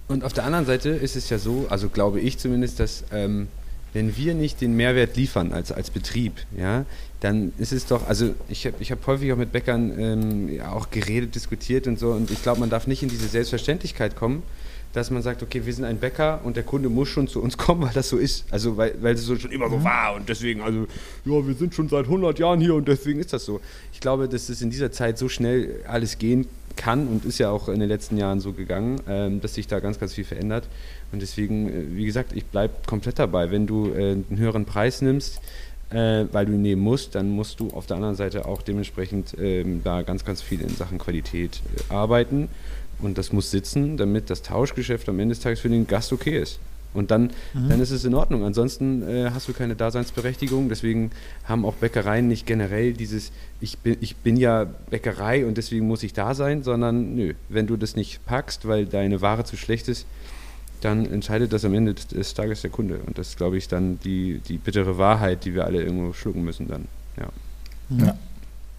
[0.07, 3.47] Und auf der anderen Seite ist es ja so, also glaube ich zumindest, dass ähm,
[3.93, 6.85] wenn wir nicht den Mehrwert liefern als, als Betrieb, ja,
[7.19, 10.71] dann ist es doch, also ich habe ich hab häufig auch mit Bäckern ähm, ja,
[10.71, 14.43] auch geredet, diskutiert und so und ich glaube, man darf nicht in diese Selbstverständlichkeit kommen,
[14.97, 17.57] dass man sagt, okay, wir sind ein Bäcker und der Kunde muss schon zu uns
[17.57, 18.45] kommen, weil das so ist.
[18.51, 20.87] Also weil, weil es so schon immer so war und deswegen, also
[21.25, 23.61] ja, wir sind schon seit 100 Jahren hier und deswegen ist das so.
[23.93, 27.49] Ich glaube, dass es in dieser Zeit so schnell alles gehen kann und ist ja
[27.49, 30.67] auch in den letzten Jahren so gegangen, ähm, dass sich da ganz, ganz viel verändert.
[31.11, 33.51] Und deswegen, äh, wie gesagt, ich bleibe komplett dabei.
[33.51, 35.41] Wenn du äh, einen höheren Preis nimmst,
[35.89, 39.35] äh, weil du ihn nehmen musst, dann musst du auf der anderen Seite auch dementsprechend
[39.39, 42.49] ähm, da ganz, ganz viel in Sachen Qualität äh, arbeiten.
[42.99, 46.39] Und das muss sitzen, damit das Tauschgeschäft am Ende des Tages für den Gast okay
[46.39, 46.59] ist.
[46.93, 48.43] Und dann, dann ist es in Ordnung.
[48.43, 50.67] Ansonsten äh, hast du keine Daseinsberechtigung.
[50.67, 51.11] Deswegen
[51.43, 53.31] haben auch Bäckereien nicht generell dieses,
[53.61, 57.67] ich bin, ich bin ja Bäckerei und deswegen muss ich da sein, sondern nö, wenn
[57.67, 60.07] du das nicht packst, weil deine Ware zu schlecht ist,
[60.81, 62.99] dann entscheidet das am Ende des, des Tages der Kunde.
[63.05, 66.43] Und das ist, glaube ich, dann die, die bittere Wahrheit, die wir alle irgendwo schlucken
[66.43, 66.85] müssen dann.
[67.17, 68.05] Ja.
[68.05, 68.17] Ja.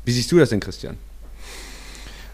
[0.04, 0.96] Wie siehst du das denn, Christian?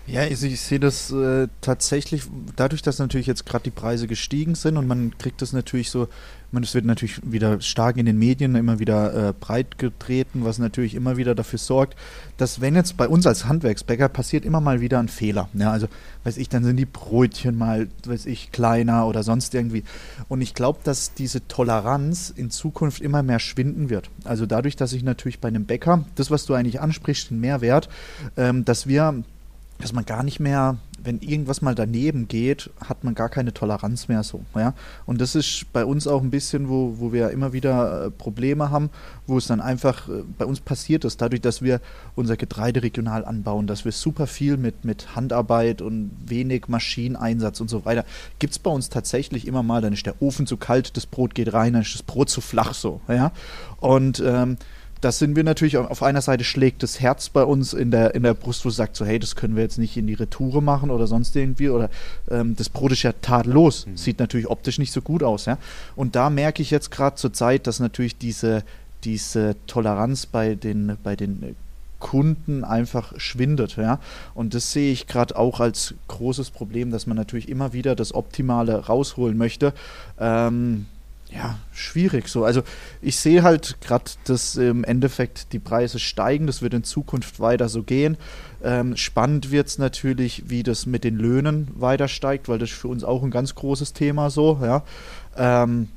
[0.06, 2.24] Ja, also ich sehe das äh, tatsächlich,
[2.56, 6.08] dadurch, dass natürlich jetzt gerade die Preise gestiegen sind und man kriegt das natürlich so,
[6.52, 10.58] man, es wird natürlich wieder stark in den Medien immer wieder äh, breit getreten, was
[10.58, 11.96] natürlich immer wieder dafür sorgt,
[12.36, 15.88] dass wenn jetzt bei uns als Handwerksbäcker passiert immer mal wieder ein Fehler, ja, also
[16.24, 19.84] weiß ich, dann sind die Brötchen mal, weiß ich, kleiner oder sonst irgendwie.
[20.28, 24.10] Und ich glaube, dass diese Toleranz in Zukunft immer mehr schwinden wird.
[24.24, 27.88] Also dadurch, dass ich natürlich bei einem Bäcker, das, was du eigentlich ansprichst, den Mehrwert,
[28.36, 29.24] ähm, dass wir
[29.78, 34.08] dass man gar nicht mehr, wenn irgendwas mal daneben geht, hat man gar keine Toleranz
[34.08, 34.42] mehr so.
[34.54, 34.74] Ja?
[35.04, 38.70] Und das ist bei uns auch ein bisschen, wo, wo wir immer wieder äh, Probleme
[38.70, 38.90] haben,
[39.26, 41.80] wo es dann einfach äh, bei uns passiert ist, dadurch, dass wir
[42.14, 47.68] unser Getreide regional anbauen, dass wir super viel mit, mit Handarbeit und wenig Maschineneinsatz und
[47.68, 48.04] so weiter,
[48.38, 51.34] gibt es bei uns tatsächlich immer mal, dann ist der Ofen zu kalt, das Brot
[51.34, 53.00] geht rein, dann ist das Brot zu flach so.
[53.08, 53.32] Ja?
[53.80, 54.56] Und ähm,
[55.00, 58.22] das sind wir natürlich, auf einer Seite schlägt das Herz bei uns in der, in
[58.22, 60.62] der Brust, wo es sagt so, hey, das können wir jetzt nicht in die Retoure
[60.62, 61.90] machen oder sonst irgendwie oder
[62.30, 65.58] ähm, das Brot ist ja tadellos, sieht natürlich optisch nicht so gut aus, ja.
[65.94, 68.62] Und da merke ich jetzt gerade zur Zeit, dass natürlich diese,
[69.04, 71.54] diese Toleranz bei den, bei den
[71.98, 73.98] Kunden einfach schwindet, ja.
[74.34, 78.14] Und das sehe ich gerade auch als großes Problem, dass man natürlich immer wieder das
[78.14, 79.72] Optimale rausholen möchte.
[80.18, 80.86] Ähm,
[81.34, 82.44] ja, schwierig so.
[82.44, 82.62] Also
[83.02, 86.46] ich sehe halt gerade, dass im Endeffekt die Preise steigen.
[86.46, 88.16] Das wird in Zukunft weiter so gehen.
[88.62, 92.88] Ähm, spannend wird es natürlich, wie das mit den Löhnen weiter steigt, weil das für
[92.88, 94.84] uns auch ein ganz großes Thema so, ja.
[95.36, 95.88] Ähm,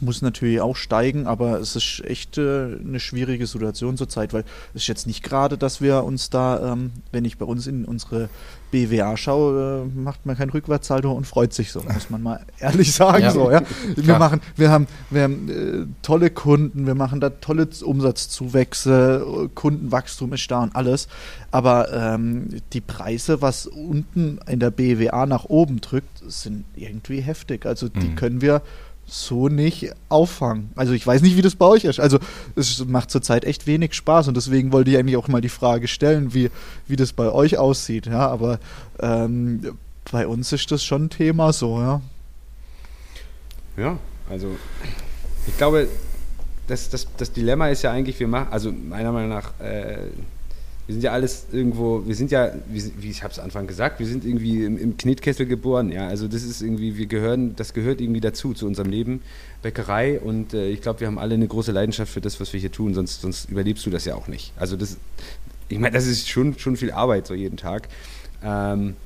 [0.00, 4.82] muss natürlich auch steigen, aber es ist echt äh, eine schwierige Situation zurzeit, weil es
[4.82, 8.28] ist jetzt nicht gerade, dass wir uns da, ähm, wenn ich bei uns in unsere
[8.70, 12.92] BWA schaue, äh, macht man kein Rückwärtssaldo und freut sich so, muss man mal ehrlich
[12.92, 13.22] sagen.
[13.24, 13.30] Ja.
[13.32, 13.62] So, ja.
[13.96, 14.18] Wir Klar.
[14.18, 20.32] machen, wir haben, wir haben äh, tolle Kunden, wir machen da tolle Umsatzzuwächse, äh, Kundenwachstum
[20.32, 21.08] ist da und alles,
[21.50, 27.66] aber ähm, die Preise, was unten in der BWA nach oben drückt, sind irgendwie heftig.
[27.66, 28.14] Also die Mhm.
[28.16, 28.62] können wir
[29.10, 30.70] so nicht auffangen.
[30.76, 31.98] Also ich weiß nicht, wie das bei euch ist.
[31.98, 32.18] Also
[32.54, 35.88] es macht zurzeit echt wenig Spaß und deswegen wollte ich eigentlich auch mal die Frage
[35.88, 36.50] stellen, wie,
[36.86, 38.06] wie das bei euch aussieht.
[38.06, 38.60] Ja, aber
[39.00, 39.76] ähm,
[40.10, 42.00] bei uns ist das schon ein Thema so, ja.
[43.76, 43.98] Ja,
[44.28, 44.56] also
[45.46, 45.88] ich glaube,
[46.68, 49.98] das, das, das Dilemma ist ja eigentlich, wir machen, also meiner Meinung nach, äh,
[50.90, 54.00] wir sind ja alles irgendwo, wir sind ja, wie, wie ich habe es Anfang gesagt,
[54.00, 57.74] wir sind irgendwie im, im Knetkessel geboren, ja, also das ist irgendwie, wir gehören, das
[57.74, 59.22] gehört irgendwie dazu, zu unserem Leben,
[59.62, 62.58] Bäckerei und äh, ich glaube, wir haben alle eine große Leidenschaft für das, was wir
[62.58, 64.52] hier tun, sonst, sonst überlebst du das ja auch nicht.
[64.56, 64.96] Also das,
[65.68, 67.86] ich meine, das ist schon, schon viel Arbeit so jeden Tag.
[68.42, 68.96] Ähm,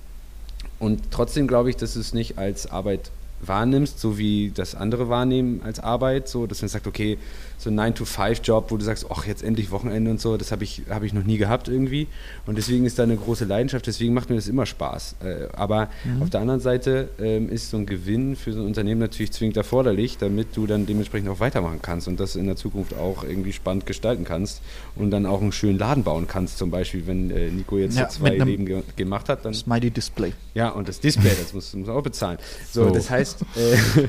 [0.78, 3.10] und trotzdem glaube ich, dass es nicht als Arbeit
[3.48, 7.18] wahrnimmst, so wie das andere wahrnehmen als Arbeit, so dass man sagt, okay,
[7.56, 10.82] so ein 9-to-5-Job, wo du sagst, ach, jetzt endlich Wochenende und so, das habe ich,
[10.90, 12.08] hab ich noch nie gehabt irgendwie.
[12.46, 15.16] Und deswegen ist da eine große Leidenschaft, deswegen macht mir das immer Spaß.
[15.24, 16.22] Äh, aber Mhm.
[16.22, 19.56] auf der anderen Seite ähm, ist so ein Gewinn für so ein Unternehmen natürlich zwingend
[19.56, 23.52] erforderlich, damit du dann dementsprechend auch weitermachen kannst und das in der Zukunft auch irgendwie
[23.52, 24.60] spannend gestalten kannst
[24.96, 28.10] und dann auch einen schönen Laden bauen kannst, zum Beispiel, wenn äh, Nico jetzt Ja,
[28.10, 30.32] so zwei Leben ge gemacht hat, dann Smiley Display.
[30.54, 32.38] ja, und das Display, das muss, muss man auch bezahlen.
[32.72, 32.94] So, So.
[32.94, 34.08] das heißt, äh,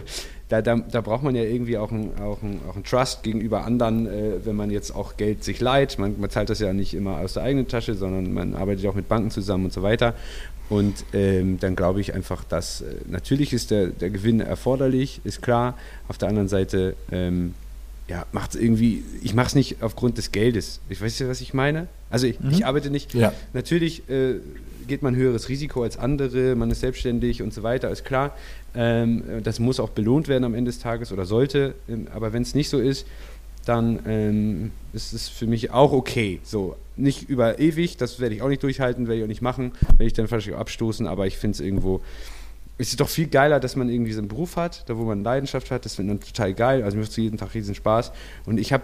[0.49, 3.63] da, da, da braucht man ja irgendwie auch einen auch ein, auch ein Trust gegenüber
[3.65, 5.97] anderen, äh, wenn man jetzt auch Geld sich leiht.
[5.97, 8.93] Man, man zahlt das ja nicht immer aus der eigenen Tasche, sondern man arbeitet auch
[8.95, 10.13] mit Banken zusammen und so weiter.
[10.69, 15.41] Und ähm, dann glaube ich einfach, dass äh, natürlich ist der, der Gewinn erforderlich, ist
[15.41, 15.78] klar.
[16.07, 17.53] Auf der anderen Seite ähm,
[18.07, 20.80] ja, macht es irgendwie, ich mache es nicht aufgrund des Geldes.
[20.89, 21.88] Ich weiß ja, was ich meine.
[22.11, 23.34] Also ich, ich arbeite nicht, Ja.
[23.53, 24.36] natürlich äh,
[24.88, 28.36] geht man höheres Risiko als andere, man ist selbstständig und so weiter, ist klar.
[28.75, 31.75] Ähm, das muss auch belohnt werden am Ende des Tages oder sollte.
[31.88, 33.05] Ähm, aber wenn es nicht so ist,
[33.65, 36.39] dann ähm, ist es für mich auch okay.
[36.43, 39.71] So, nicht über ewig, das werde ich auch nicht durchhalten, werde ich auch nicht machen,
[39.81, 42.01] werde ich dann wahrscheinlich abstoßen, aber ich finde es irgendwo,
[42.77, 45.23] es ist doch viel geiler, dass man irgendwie so einen Beruf hat, da wo man
[45.23, 48.11] Leidenschaft hat, das finde ich total geil, also mir macht es jeden Tag riesen Spaß
[48.45, 48.83] und ich habe,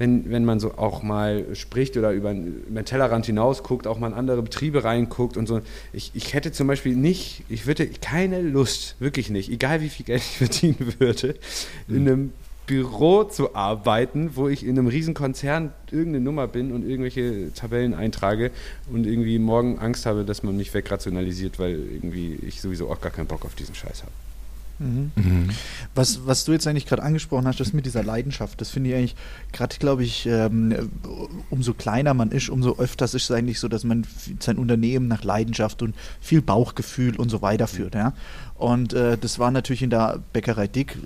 [0.00, 3.98] wenn, wenn man so auch mal spricht oder über, über den Tellerrand hinaus guckt, auch
[3.98, 5.60] mal in andere Betriebe reinguckt und so,
[5.92, 10.06] ich, ich hätte zum Beispiel nicht, ich würde keine Lust, wirklich nicht, egal wie viel
[10.06, 11.34] Geld ich verdienen würde,
[11.86, 12.32] in einem
[12.66, 17.92] Büro zu arbeiten, wo ich in einem riesen Konzern irgendeine Nummer bin und irgendwelche Tabellen
[17.92, 18.52] eintrage
[18.90, 23.12] und irgendwie morgen Angst habe, dass man mich wegrationalisiert, weil irgendwie ich sowieso auch gar
[23.12, 24.12] keinen Bock auf diesen Scheiß habe.
[25.94, 28.96] Was, was du jetzt eigentlich gerade angesprochen hast, das mit dieser Leidenschaft, das finde ich
[28.96, 29.16] eigentlich,
[29.52, 30.90] gerade glaube ich, ähm,
[31.50, 34.06] umso kleiner man ist, umso öfters ist es eigentlich so, dass man
[34.38, 37.94] sein Unternehmen nach Leidenschaft und viel Bauchgefühl und so weiter führt.
[37.94, 38.14] Ja?
[38.56, 40.96] Und äh, das war natürlich in der Bäckerei Dick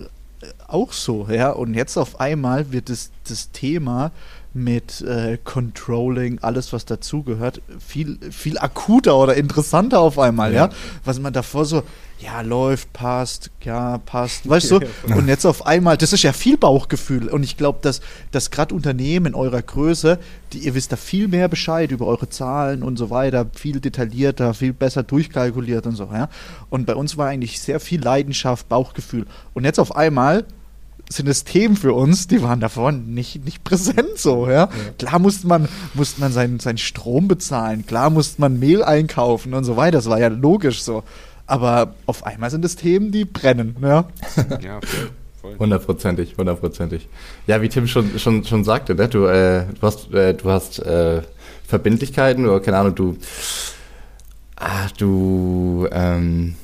[0.41, 1.27] äh, auch so.
[1.29, 1.51] Ja?
[1.51, 4.13] Und jetzt auf einmal wird das, das Thema
[4.55, 10.71] mit äh, Controlling, alles was dazugehört, viel, viel akuter oder interessanter auf einmal, ja.
[11.05, 11.83] Was man davor so,
[12.21, 14.81] ja, läuft, passt, ja, passt, weißt du?
[15.07, 17.29] Und jetzt auf einmal, das ist ja viel Bauchgefühl.
[17.29, 18.01] Und ich glaube, dass,
[18.31, 20.21] dass gerade Unternehmen in eurer Größe,
[20.53, 24.55] die ihr wisst da viel mehr Bescheid über eure Zahlen und so weiter, viel detaillierter,
[24.55, 26.29] viel besser durchkalkuliert und so, ja.
[26.71, 29.27] Und bei uns war eigentlich sehr viel Leidenschaft, Bauchgefühl.
[29.53, 30.45] Und jetzt auf einmal
[31.17, 34.69] sind es Themen für uns, die waren davor nicht, nicht präsent so, ja.
[34.99, 39.65] Klar musste man, musste man seinen, seinen Strom bezahlen, klar musste man Mehl einkaufen und
[39.65, 41.03] so weiter, das war ja logisch so.
[41.47, 44.07] Aber auf einmal sind es Themen, die brennen, ja.
[44.61, 45.11] Ja, voll.
[45.41, 45.59] voll.
[45.59, 47.09] Hundertprozentig, hundertprozentig.
[47.47, 49.09] Ja, wie Tim schon, schon, schon sagte, ne?
[49.09, 51.23] du, äh, du hast, äh, du hast äh,
[51.67, 53.17] Verbindlichkeiten oder keine Ahnung, du,
[54.57, 56.55] ah, du ähm,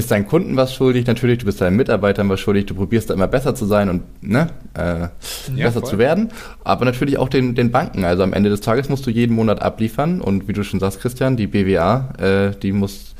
[0.00, 3.14] bist deinen Kunden was schuldig, natürlich, du bist deinen Mitarbeitern was schuldig, du probierst da
[3.14, 5.08] immer besser zu sein und ne, äh,
[5.54, 5.90] besser voll.
[5.90, 6.30] zu werden,
[6.64, 8.04] aber natürlich auch den, den Banken.
[8.04, 11.00] Also am Ende des Tages musst du jeden Monat abliefern und wie du schon sagst,
[11.00, 13.14] Christian, die BWA, äh, die muss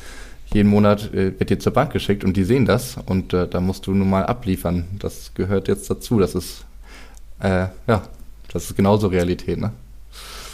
[0.54, 3.60] jeden Monat äh, wird dir zur Bank geschickt und die sehen das und äh, da
[3.60, 4.86] musst du nun mal abliefern.
[4.98, 6.18] Das gehört jetzt dazu.
[6.18, 6.64] Das ist
[7.40, 8.02] äh, ja,
[8.50, 9.70] das ist genauso Realität, ne?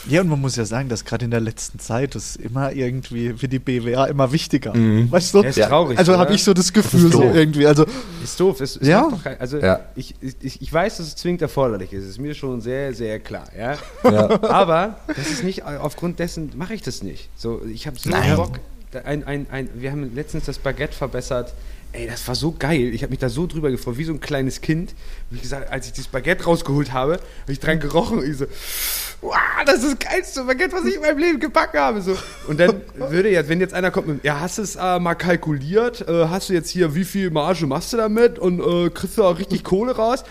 [0.09, 3.33] Ja, und man muss ja sagen, dass gerade in der letzten Zeit das immer irgendwie
[3.33, 4.75] für die BWA immer wichtiger.
[4.77, 5.11] Mhm.
[5.11, 5.43] Weißt du?
[5.43, 7.67] Ja, ist traurig, Also habe ich so das Gefühl so irgendwie.
[7.67, 7.87] Also
[8.23, 8.61] Ist doof.
[8.61, 9.09] Es, es Ja.
[9.23, 9.81] kein, also Ja.
[9.97, 12.05] ich, ich, ich weiß, dass es zwingend erforderlich ist.
[12.05, 13.47] Ist mir schon sehr, sehr klar.
[13.57, 13.77] Ja?
[14.05, 14.43] Ja.
[14.45, 17.29] Aber das ist nicht, aufgrund dessen mache ich das nicht.
[17.37, 18.37] So, ich habe so Nein.
[18.37, 18.61] Bock.
[19.05, 21.53] Ein, ein, ein, wir haben letztens das Baguette verbessert.
[21.93, 22.93] Ey, das war so geil.
[22.95, 24.95] Ich habe mich da so drüber gefreut, wie so ein kleines Kind.
[25.31, 28.45] Wie gesagt, als ich das Baguette rausgeholt habe, habe ich dran gerochen und ich so,
[29.23, 29.35] wow,
[29.65, 32.03] das ist das geilste Baguette, was ich in meinem Leben gebacken habe.
[32.03, 32.17] So.
[32.49, 35.15] Und dann würde jetzt, wenn jetzt einer kommt mit, ja, hast du es äh, mal
[35.15, 36.07] kalkuliert?
[36.07, 38.39] Äh, hast du jetzt hier, wie viel Marge machst du damit?
[38.39, 40.23] Und äh, kriegst du auch richtig Kohle raus?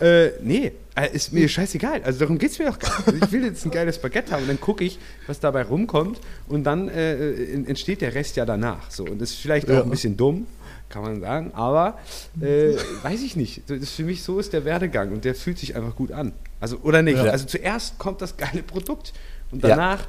[0.00, 2.02] Äh, nee, äh, ist mir scheißegal.
[2.04, 3.24] Also darum geht es mir doch gar nicht.
[3.24, 6.64] Ich will jetzt ein geiles Baguette haben und dann gucke ich, was dabei rumkommt und
[6.64, 8.90] dann äh, äh, entsteht der Rest ja danach.
[8.90, 9.04] So.
[9.04, 9.82] Und das ist vielleicht auch Ja.
[9.84, 10.46] ein bisschen dumm,
[10.88, 11.98] kann man sagen, aber
[12.40, 13.68] äh, weiß ich nicht.
[13.68, 16.32] Das ist für mich so ist der Werdegang und der fühlt sich einfach gut an.
[16.60, 17.16] Also, oder nicht?
[17.22, 17.30] Ja.
[17.30, 19.12] Also zuerst kommt das geile Produkt
[19.50, 19.70] und Ja.
[19.70, 20.06] danach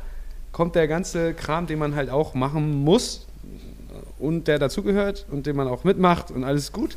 [0.51, 3.25] kommt der ganze Kram, den man halt auch machen muss
[4.19, 6.95] und der dazugehört und den man auch mitmacht und alles gut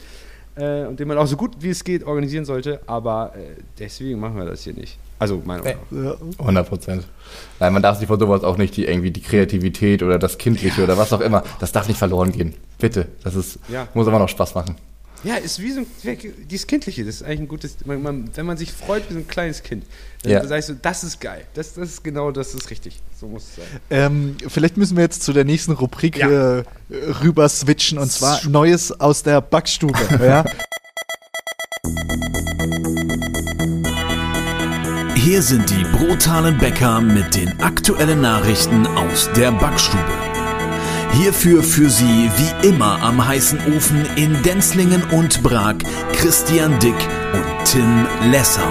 [0.59, 4.19] äh, und den man auch so gut wie es geht organisieren sollte, aber äh, deswegen
[4.21, 4.99] machen wir das hier nicht.
[5.19, 5.81] Also meine Meinung.
[5.91, 6.05] nach.
[6.05, 6.17] Ja.
[6.39, 7.07] 100 Prozent.
[7.59, 10.83] Nein, man darf sich von sowas auch nicht die, irgendwie die Kreativität oder das Kindliche
[10.85, 12.55] oder was auch immer, das darf nicht verloren gehen.
[12.79, 13.07] Bitte.
[13.25, 13.89] Das ist, Ja.
[13.95, 14.77] muss aber noch Spaß machen.
[15.25, 15.87] Ja, ist wie so ein,
[16.49, 19.19] dieses Kindliche, das ist eigentlich ein gutes, man, man, wenn man sich freut wie so
[19.19, 19.85] ein kleines Kind,
[20.23, 20.47] dann Ja.
[20.47, 23.57] sagst du, das ist geil, das, das ist genau, das ist richtig, so muss es
[23.57, 23.67] sein.
[23.91, 26.59] Ähm, vielleicht müssen wir jetzt zu der nächsten Rubrik Ja.
[26.59, 26.65] äh,
[27.23, 29.99] rüber switchen und zwar Neues aus der Backstube.
[30.21, 30.45] ja?
[35.17, 40.28] Hier sind die brutalen Bäcker mit den aktuellen Nachrichten aus der Backstube.
[41.13, 45.77] Hierfür für Sie wie immer am heißen Ofen in Denzlingen und Prag
[46.13, 46.95] Christian Dick
[47.33, 48.63] und Tim Lessau.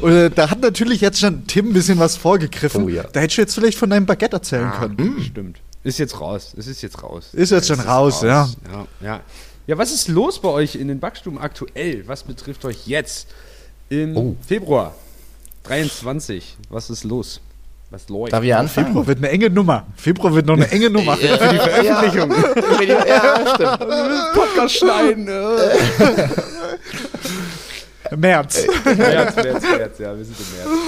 [0.00, 2.84] Und, äh, da hat natürlich jetzt schon Tim ein bisschen was vorgegriffen.
[2.84, 3.04] Oh ja.
[3.04, 5.22] Da hättest du jetzt vielleicht von deinem Baguette erzählen können.
[5.22, 5.60] Stimmt.
[5.84, 7.28] Ist jetzt raus, es ist jetzt raus.
[7.32, 8.48] Ist jetzt schon Es raus, ja.
[8.72, 8.86] ja.
[9.00, 9.20] Ja,
[9.66, 9.78] ja.
[9.78, 12.02] was ist los bei euch in den Backstuben aktuell?
[12.06, 13.28] Was betrifft euch jetzt
[13.88, 14.36] im Oh.
[14.46, 14.94] Februar
[15.64, 16.56] 23?
[16.70, 17.40] Was ist los?
[17.90, 18.32] Was läuft?
[18.32, 18.86] Darf ich anfangen?
[18.86, 19.86] Februar wird eine enge Nummer.
[19.96, 21.18] Februar wird noch eine enge Nummer.
[21.20, 22.30] Ja, für die Veröffentlichung.
[22.88, 23.78] Ja, ja stimmt.
[24.34, 25.24] Podcast schneiden.
[28.16, 28.66] März.
[28.84, 30.80] März, März, März, ja, wir sind im März.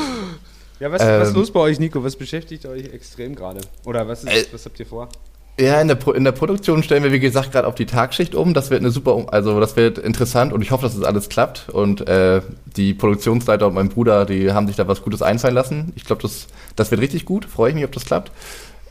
[0.81, 1.41] Ja, was, was ist Ähm.
[1.41, 2.03] los bei euch, Nico?
[2.03, 3.61] Was beschäftigt euch extrem gerade?
[3.85, 4.47] Oder was, ist, Äh.
[4.53, 5.09] was habt ihr vor?
[5.57, 8.35] Ja, in der, Pro in der Produktion stellen wir, wie gesagt, gerade auf die Tagschicht
[8.35, 8.55] um.
[8.55, 11.69] Das wird eine super, also das wird interessant und ich hoffe, dass das alles klappt.
[11.69, 12.41] Und äh,
[12.77, 15.93] die Produktionsleiter und mein Bruder, die haben sich da was Gutes einfallen lassen.
[15.95, 17.45] Ich glaube, das, das wird richtig gut.
[17.45, 18.33] Freue ich mich, ob das klappt.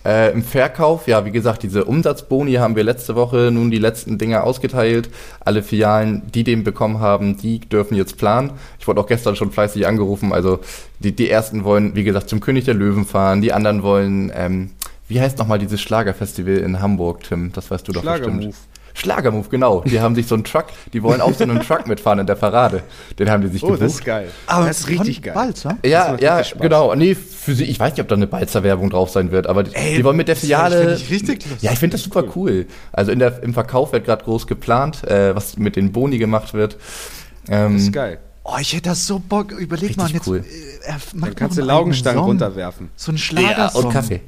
[0.05, 4.17] Äh, Im Verkauf, ja, wie gesagt, diese Umsatzboni haben wir letzte Woche nun die letzten
[4.17, 5.09] Dinge ausgeteilt.
[5.41, 8.51] Alle Filialen, die den bekommen haben, die dürfen jetzt planen.
[8.79, 10.31] Ich wurde auch gestern schon fleißig angerufen.
[10.31, 10.59] Also
[10.99, 13.41] die, die ersten wollen, wie gesagt, zum König der Löwen fahren.
[13.41, 14.71] Die anderen wollen, ähm,
[15.13, 17.51] wie heißt nochmal dieses Schlagerfestival in Hamburg, Tim?
[17.53, 18.35] Das weißt du doch Schlagermove.
[18.47, 18.55] bestimmt.
[18.95, 19.81] Schlagermove, genau.
[19.81, 22.35] Die haben sich so einen Truck, die wollen auf so einem Truck mitfahren in der
[22.35, 22.83] Parade.
[23.17, 23.81] Den haben die sich Oh, gebucht.
[23.81, 24.29] das ist geil.
[24.47, 25.33] das ist richtig geil.
[25.33, 25.77] Balzer?
[25.83, 26.93] Ja, ja, genau.
[26.93, 29.73] Nee, für sie, ich weiß nicht, ob da eine Balzer-Werbung drauf sein wird, aber die,
[29.73, 30.93] Ey, die wollen mit der Filiale.
[30.93, 31.61] ich richtig lustig.
[31.63, 32.67] ja, ich finde das super cool.
[32.91, 36.53] Also in der, im Verkauf wird gerade groß geplant, äh, was mit den Boni gemacht
[36.53, 36.77] wird.
[37.49, 38.19] Ähm, Das ist geil.
[38.43, 39.53] Oh, ich hätte das so Bock.
[39.53, 40.43] Überleg Richtig mal, jetzt, cool.
[40.85, 42.89] äh, macht Dann kannst du einen Laugenstangen runterwerfen.
[42.95, 43.85] So ein ja, Schlagersong.
[43.85, 44.21] und Kaffee.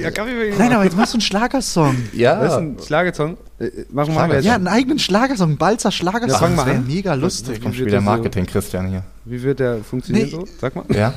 [0.00, 1.96] Ja, Kaffee will ich Nein, aber jetzt machst du einen Schlagersong.
[2.12, 2.36] Ja.
[2.40, 3.36] Das ist ein Schlagersong.
[3.60, 4.44] Äh, Machen wir jetzt.
[4.44, 6.30] Ja, einen eigenen Schlagersong, einen Balzer Schlagersong.
[6.30, 6.86] Ja, fang mal das wäre an.
[6.86, 7.60] mega lustig.
[7.62, 9.04] Kommt wieder der so- Marketing, Christian hier.
[9.24, 10.30] Wie wird der funktionieren Nee.
[10.32, 10.44] so?
[10.60, 10.84] Sag mal.
[10.94, 11.14] Ja.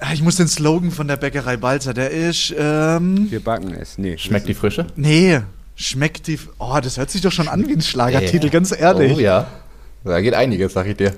[0.00, 3.96] Ah, Ich muss den Slogan von der Bäckerei Balzer, der ist, ähm, Wir backen es.
[3.98, 4.18] Nee.
[4.18, 4.86] Schmeckt die Frische?
[4.96, 5.40] nee,
[5.76, 8.52] schmeckt die, oh, das hört sich doch schon an wie ein Schlagertitel, Ja.
[8.52, 9.16] ganz ehrlich.
[9.16, 9.46] Oh ja.
[10.06, 11.12] Da geht einiges, sag ich dir.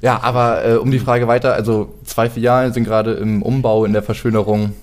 [0.00, 3.92] Ja, aber äh, um die Frage weiter, also zwei Filialen sind gerade im Umbau, in
[3.92, 4.74] der Verschönerung.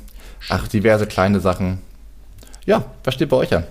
[0.50, 1.80] Ach, diverse kleine Sachen.
[2.66, 3.66] Ja, was steht bei euch an?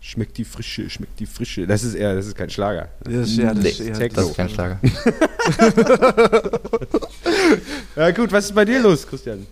[0.00, 1.66] Schmeckt die Frische, schmeckt die Frische.
[1.66, 2.88] Das ist eher, das ist kein Schlager.
[3.04, 4.22] Das ist, ja, das Nee, ist eher Techno.
[4.22, 4.78] Das ist kein Schlager.
[7.96, 9.46] Ja gut, was ist bei dir los, Christian?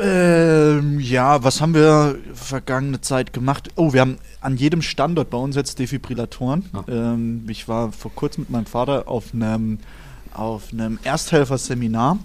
[0.00, 3.68] Ähm, ja, was haben wir vergangene Zeit gemacht?
[3.76, 6.64] Oh, wir haben an jedem Standort bei uns jetzt Defibrillatoren.
[6.72, 6.84] Ah.
[6.88, 9.78] Ähm, ich war vor kurzem mit meinem Vater auf einem,
[10.32, 12.18] auf einem Ersthelferseminar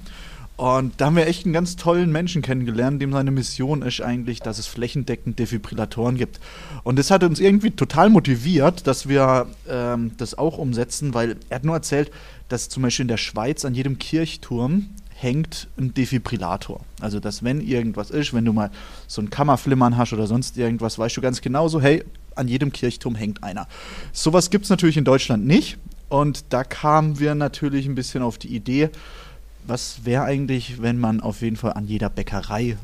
[0.57, 4.39] und da haben wir echt einen ganz tollen Menschen kennengelernt, dem seine Mission ist eigentlich,
[4.39, 6.39] dass es flächendeckend Defibrillatoren gibt.
[6.83, 11.57] Und das hat uns irgendwie total motiviert, dass wir ähm, das auch umsetzen, weil er
[11.57, 12.09] hat nur erzählt,
[12.47, 16.81] dass zum Beispiel in der Schweiz an jedem Kirchturm hängt ein Defibrillator.
[16.99, 18.69] Also, dass wenn irgendwas ist, wenn du mal
[19.07, 22.03] so ein Kammerflimmern hast oder sonst irgendwas, weißt du ganz genau so, hey,
[22.35, 23.67] an jedem Kirchturm hängt einer.
[24.11, 25.77] Sowas gibt es natürlich in Deutschland nicht.
[26.09, 28.89] Und da kamen wir natürlich ein bisschen auf die Idee,
[29.65, 32.77] was wäre eigentlich, wenn man auf jeden Fall an jeder Bäckerei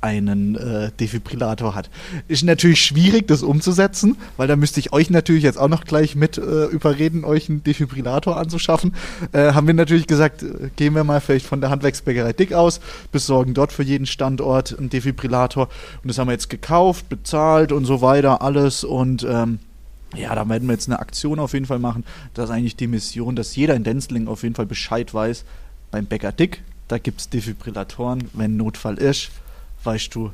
[0.00, 1.90] einen äh, Defibrillator hat.
[2.28, 6.14] Ist natürlich schwierig, das umzusetzen, weil da müsste ich euch natürlich jetzt auch noch gleich
[6.14, 8.94] mit äh, überreden, euch einen Defibrillator anzuschaffen.
[9.32, 12.80] Äh, haben wir natürlich gesagt, äh, gehen wir mal vielleicht von der Handwerksbäckerei Dick aus,
[13.10, 15.68] besorgen dort für jeden Standort einen Defibrillator.
[16.02, 18.84] Und das haben wir jetzt gekauft, bezahlt und so weiter, alles.
[18.84, 19.58] Und ähm,
[20.16, 22.04] ja, da werden wir jetzt eine Aktion auf jeden Fall machen.
[22.34, 25.44] Das ist eigentlich die Mission, dass jeder in Denzling auf jeden Fall Bescheid weiß.
[25.90, 28.30] Beim Bäcker Dick, da gibt es Defibrillatoren.
[28.32, 29.30] Wenn Notfall ist,
[29.88, 30.30] weißt du,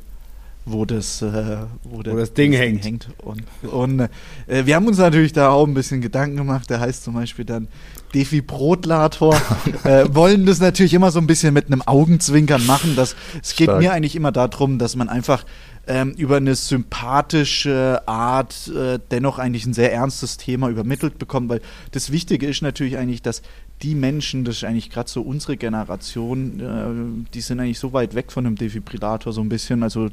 [0.67, 3.09] wo das, äh, wo, der- das Ding hängt.
[3.19, 4.01] Und, und
[4.47, 6.69] äh, wir haben uns natürlich da auch ein bisschen Gedanken gemacht.
[6.71, 7.69] Der heißt zum Beispiel dann
[8.15, 9.37] Defibrotlator.
[9.85, 12.97] äh, wollen das natürlich immer so ein bisschen mit einem Augenzwinkern machen.
[12.97, 13.81] Das, es geht Stark.
[13.81, 15.45] mir eigentlich immer darum, dass man einfach
[15.87, 21.61] ähm, über eine sympathische Art äh, dennoch eigentlich ein sehr ernstes Thema übermittelt bekommt, weil
[21.93, 23.43] das Wichtige ist natürlich eigentlich, dass
[23.83, 28.15] die Menschen, das ist eigentlich gerade so unsere Generation, äh, die sind eigentlich so weit
[28.15, 30.11] weg von einem Defibrillator so ein bisschen, also äh,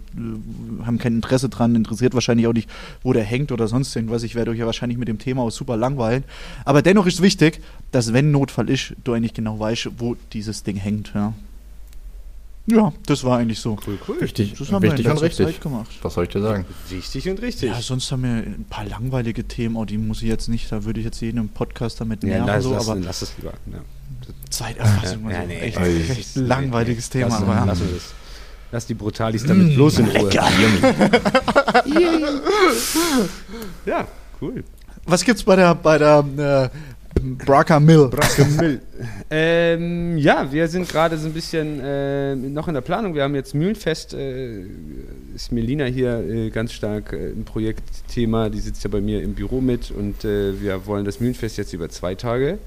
[0.86, 2.70] haben kein Interesse dran, interessiert wahrscheinlich auch nicht,
[3.04, 4.24] wo der hängt oder sonst irgendwas.
[4.24, 6.24] Ich werde euch ja wahrscheinlich mit dem Thema auch super langweilen.
[6.66, 10.76] Aber dennoch ist wichtig, dass wenn Notfall ist, du eigentlich genau weißt, wo dieses Ding
[10.76, 11.12] hängt.
[11.14, 11.34] Ja,
[12.68, 13.78] ja das war eigentlich so.
[13.86, 14.18] Cool, cool.
[14.20, 15.46] Richtig, Das haben wir in wichtig und richtig.
[15.48, 15.90] Zeit gemacht.
[16.02, 16.66] Was soll ich dir sagen?
[16.90, 17.70] Wichtig und richtig.
[17.72, 20.84] Ja, sonst haben wir ein paar langweilige Themen, oh, die muss ich jetzt nicht, da
[20.84, 23.38] würde ich jetzt jeden im Podcast damit Ja, nerven, lass, so, lass, aber lass es
[23.38, 23.54] lieber.
[23.72, 23.80] Ja.
[24.50, 26.02] Zeiterfassung, Ja, also nee, echt, ey.
[26.10, 27.30] echt ein langweiliges Thema.
[27.30, 27.66] Lass, aber ja.
[27.66, 28.14] lass das.
[28.74, 30.30] Lass die Brutalis damit bloß in Ruhe.
[33.86, 34.08] Ja,
[34.42, 34.64] cool.
[35.06, 36.70] Was gibt's bei der, bei der äh,
[37.22, 38.10] Braca Mill?
[39.30, 43.16] ähm, ja, wir sind gerade so ein bisschen äh, noch in der Planung.
[43.16, 44.64] Wir haben jetzt Mühlenfest, äh,
[45.36, 48.50] ist Melina hier äh, ganz stark äh, ein Projektthema.
[48.50, 51.74] Die sitzt ja bei mir im Büro mit und äh, wir wollen das Mühlenfest jetzt
[51.74, 52.58] über zwei Tage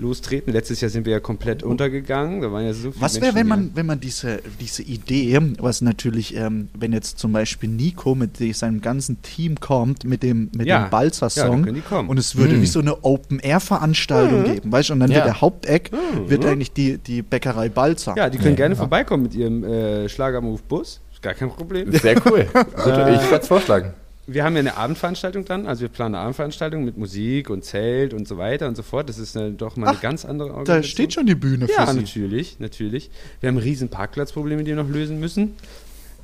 [0.00, 0.52] lostreten.
[0.52, 2.40] Letztes Jahr sind wir ja komplett untergegangen.
[2.40, 5.80] Da waren ja so viele Was wäre, wenn man, wenn man diese, diese Idee, was
[5.82, 10.66] natürlich, ähm, wenn jetzt zum Beispiel Nico mit seinem ganzen Team kommt, mit dem, mit
[10.66, 10.78] Ja.
[10.78, 12.08] dem Ja, Balzer-Song kommen.
[12.08, 12.62] und es würde Mhm.
[12.62, 15.16] wie so eine Open-Air-Veranstaltung geben, weißt du, und dann Ja.
[15.18, 15.90] wird der Haupteck,
[16.26, 18.14] wird eigentlich die, die Bäckerei Balzer.
[18.16, 18.56] Ja, die können Ja.
[18.56, 21.00] gerne vorbeikommen mit ihrem äh, Schlagermove-Bus.
[21.12, 21.92] Ist gar kein Problem.
[21.92, 22.46] Sehr cool.
[22.54, 23.92] ich werde es vorschlagen.
[24.26, 28.14] Wir haben ja eine Abendveranstaltung dann, also wir planen eine Abendveranstaltung mit Musik und Zelt
[28.14, 29.08] und so weiter und so fort.
[29.08, 30.90] Das ist eine, doch mal eine Ach, ganz andere Da Organisation.
[30.90, 31.98] steht schon die Bühne für Ja, sie.
[31.98, 33.10] natürlich, natürlich.
[33.40, 35.54] Wir haben riesen Parkplatzprobleme, die wir noch lösen müssen.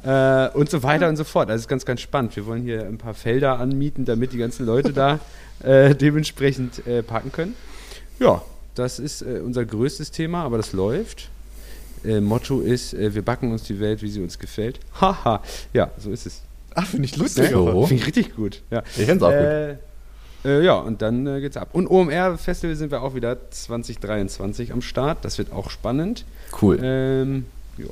[0.04, 1.48] Äh, und so weiter und so fort.
[1.48, 2.36] Also es ist ganz, ganz spannend.
[2.36, 5.18] Wir wollen hier ein paar Felder anmieten, damit die ganzen Leute da
[5.64, 7.54] äh, dementsprechend äh, parken können.
[8.20, 8.42] Ja,
[8.76, 11.28] das ist äh, unser größtes Thema, aber das läuft.
[12.04, 14.78] Äh, Motto ist, äh, wir backen uns die Welt, wie sie uns gefällt.
[15.00, 15.42] Haha,
[15.72, 16.42] ja, so ist es.
[16.76, 17.50] Ach, finde ich lustig.
[17.50, 17.86] So.
[17.86, 18.62] Finde ich richtig gut.
[18.70, 18.82] Ja.
[18.96, 19.36] Ich finde es auch gut.
[19.38, 19.76] Äh,
[20.46, 21.70] äh, ja, und dann äh, geht's ab.
[21.72, 25.24] Und OMR-Festival sind wir auch wieder 2023 am Start.
[25.24, 26.24] Das wird auch spannend.
[26.60, 26.78] Cool.
[26.82, 27.46] Ähm,
[27.78, 27.86] ja.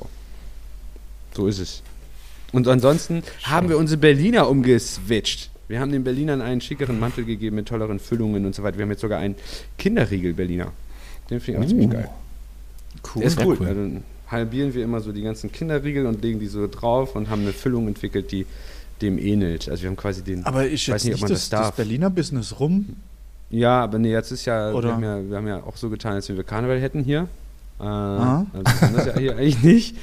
[1.33, 1.81] So ist es.
[2.53, 5.49] Und ansonsten haben wir unsere Berliner umgeswitcht.
[5.67, 8.77] Wir haben den Berlinern einen schickeren Mantel gegeben mit tolleren Füllungen und so weiter.
[8.77, 9.35] Wir haben jetzt sogar einen
[9.79, 10.71] Kinderriegel-Berliner.
[11.29, 12.09] Den finde ich auch ziemlich geil.
[13.03, 13.21] Cool.
[13.21, 13.57] Der ist cool.
[13.59, 13.67] cool.
[13.67, 17.29] Also dann halbieren wir immer so die ganzen Kinderriegel und legen die so drauf und
[17.29, 18.45] haben eine Füllung entwickelt, die
[19.01, 19.69] dem ähnelt.
[19.69, 20.45] Also wir haben quasi den.
[20.45, 21.75] Aber ist Ich jetzt weiß nicht, ob man das, das das, darf.
[21.75, 22.95] Berliner Business rum?
[23.49, 25.89] Ja, aber nee, jetzt ist ja, wir Oder- haben ja, wir haben ja auch so
[25.89, 27.27] getan, als wenn wir Karneval hätten hier.
[27.79, 28.45] Äh, Aha.
[28.53, 29.95] also das ja hier eigentlich nicht.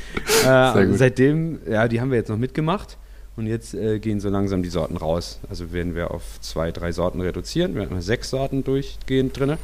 [0.46, 0.98] Äh, gut.
[0.98, 2.98] seitdem, ja, die haben wir jetzt noch mitgemacht
[3.36, 5.38] und jetzt äh, gehen so langsam die Sorten raus.
[5.48, 7.74] Also werden wir auf zwei, drei Sorten reduzieren.
[7.74, 9.56] Wir haben immer sechs Sorten durchgehend drin.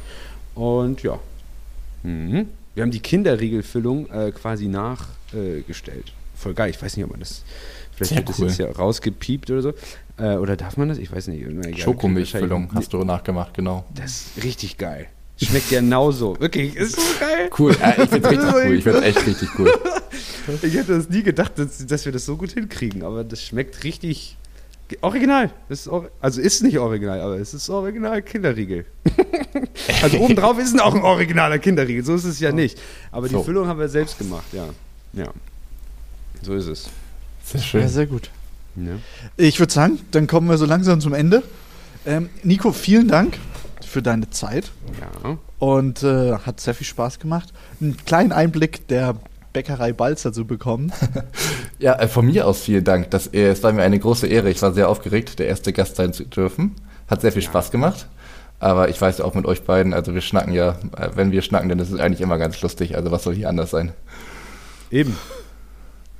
[0.55, 1.19] Und ja.
[2.03, 2.47] Mhm.
[2.75, 5.59] Wir haben die Kinderriegelfüllung äh, quasi nachgestellt.
[5.59, 6.11] Äh, gestellt.
[6.35, 6.69] Voll geil.
[6.69, 7.43] Ich weiß nicht, ob man das.
[7.99, 8.47] Vielleicht Sehr wird das cool.
[8.47, 9.73] jetzt hier rausgepiept oder so.
[10.17, 10.97] Äh, oder darf man das?
[10.99, 11.45] Ich weiß nicht.
[11.45, 11.77] Egal.
[11.77, 13.83] Schokomilchfüllung hast du nachgemacht, genau.
[13.93, 15.07] das ist richtig geil.
[15.35, 16.39] Schmeckt genauso.
[16.39, 17.49] Wirklich, ist so geil.
[17.57, 17.75] Cool.
[17.81, 18.73] Äh, ich finde es richtig cool.
[18.73, 19.71] Ich finde es echt richtig cool.
[20.63, 23.83] Ich hätte das nie gedacht, dass, dass wir das so gut hinkriegen, aber das schmeckt
[23.83, 24.35] richtig
[25.01, 25.51] original.
[25.67, 28.85] Das ist or also ist nicht original, aber es ist original Kinderriegel.
[30.01, 32.79] also obendrauf ist es auch ein originaler Kinderriegel, so ist es ja nicht.
[33.11, 33.43] Aber die So.
[33.43, 34.69] Füllung haben wir selbst gemacht, ja.
[35.13, 35.31] Ja.
[36.41, 36.89] So ist es.
[37.51, 37.87] Sehr Ja, schön.
[37.87, 38.29] sehr gut.
[38.75, 38.91] Ja.
[39.37, 41.43] Ich würde sagen, dann kommen wir so langsam zum Ende.
[42.05, 43.37] Ähm, Nico, vielen Dank
[43.85, 44.71] für deine Zeit
[45.01, 45.37] ja.
[45.57, 47.51] und äh, hat sehr viel Spaß gemacht.
[47.81, 49.15] Einen kleinen Einblick der
[49.51, 50.91] Bäckerei Balzer zu bekommen.
[51.81, 53.09] Ja, äh, von mir aus vielen Dank.
[53.11, 54.49] Das, äh, es war mir eine große Ehre.
[54.49, 56.75] Ich war sehr aufgeregt, der erste Gast sein zu dürfen.
[57.07, 58.07] Hat sehr viel Spaß gemacht.
[58.59, 61.41] Aber ich weiß ja auch mit euch beiden, also wir schnacken ja, äh, wenn wir
[61.41, 62.97] schnacken, dann ist es eigentlich immer ganz lustig.
[62.97, 63.93] Also was soll hier anders sein?
[64.91, 65.15] Eben.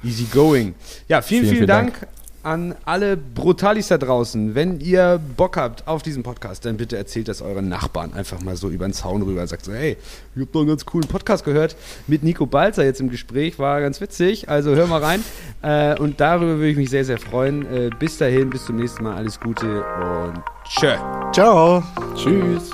[0.03, 0.75] Easy going.
[1.07, 2.07] Ja, vielen, vielen, Vielen, vielen Dank,
[2.41, 4.55] an alle Brutalis da draußen.
[4.55, 8.55] Wenn ihr Bock habt auf diesen Podcast, dann bitte erzählt das euren Nachbarn einfach mal
[8.55, 9.45] so über den Zaun rüber.
[9.45, 9.97] Sagt so, hey,
[10.35, 11.75] ich hab doch einen ganz coolen Podcast gehört
[12.07, 13.59] mit Nico Balzer jetzt im Gespräch.
[13.59, 14.47] War ganz witzig.
[14.47, 15.23] Also hör mal rein.
[15.61, 17.65] Äh, und darüber würde ich mich sehr, sehr freuen.
[17.65, 19.17] Äh, bis dahin, bis zum nächsten Mal.
[19.17, 20.95] Alles Gute und tschö.
[21.33, 21.83] Ciao.
[22.15, 22.71] Tschüss.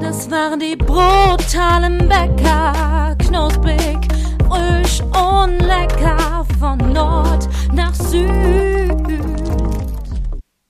[0.00, 3.96] Das waren die brutalen Bäcker, knusprig,
[4.52, 9.51] frisch und lecker von Nord nach Süd.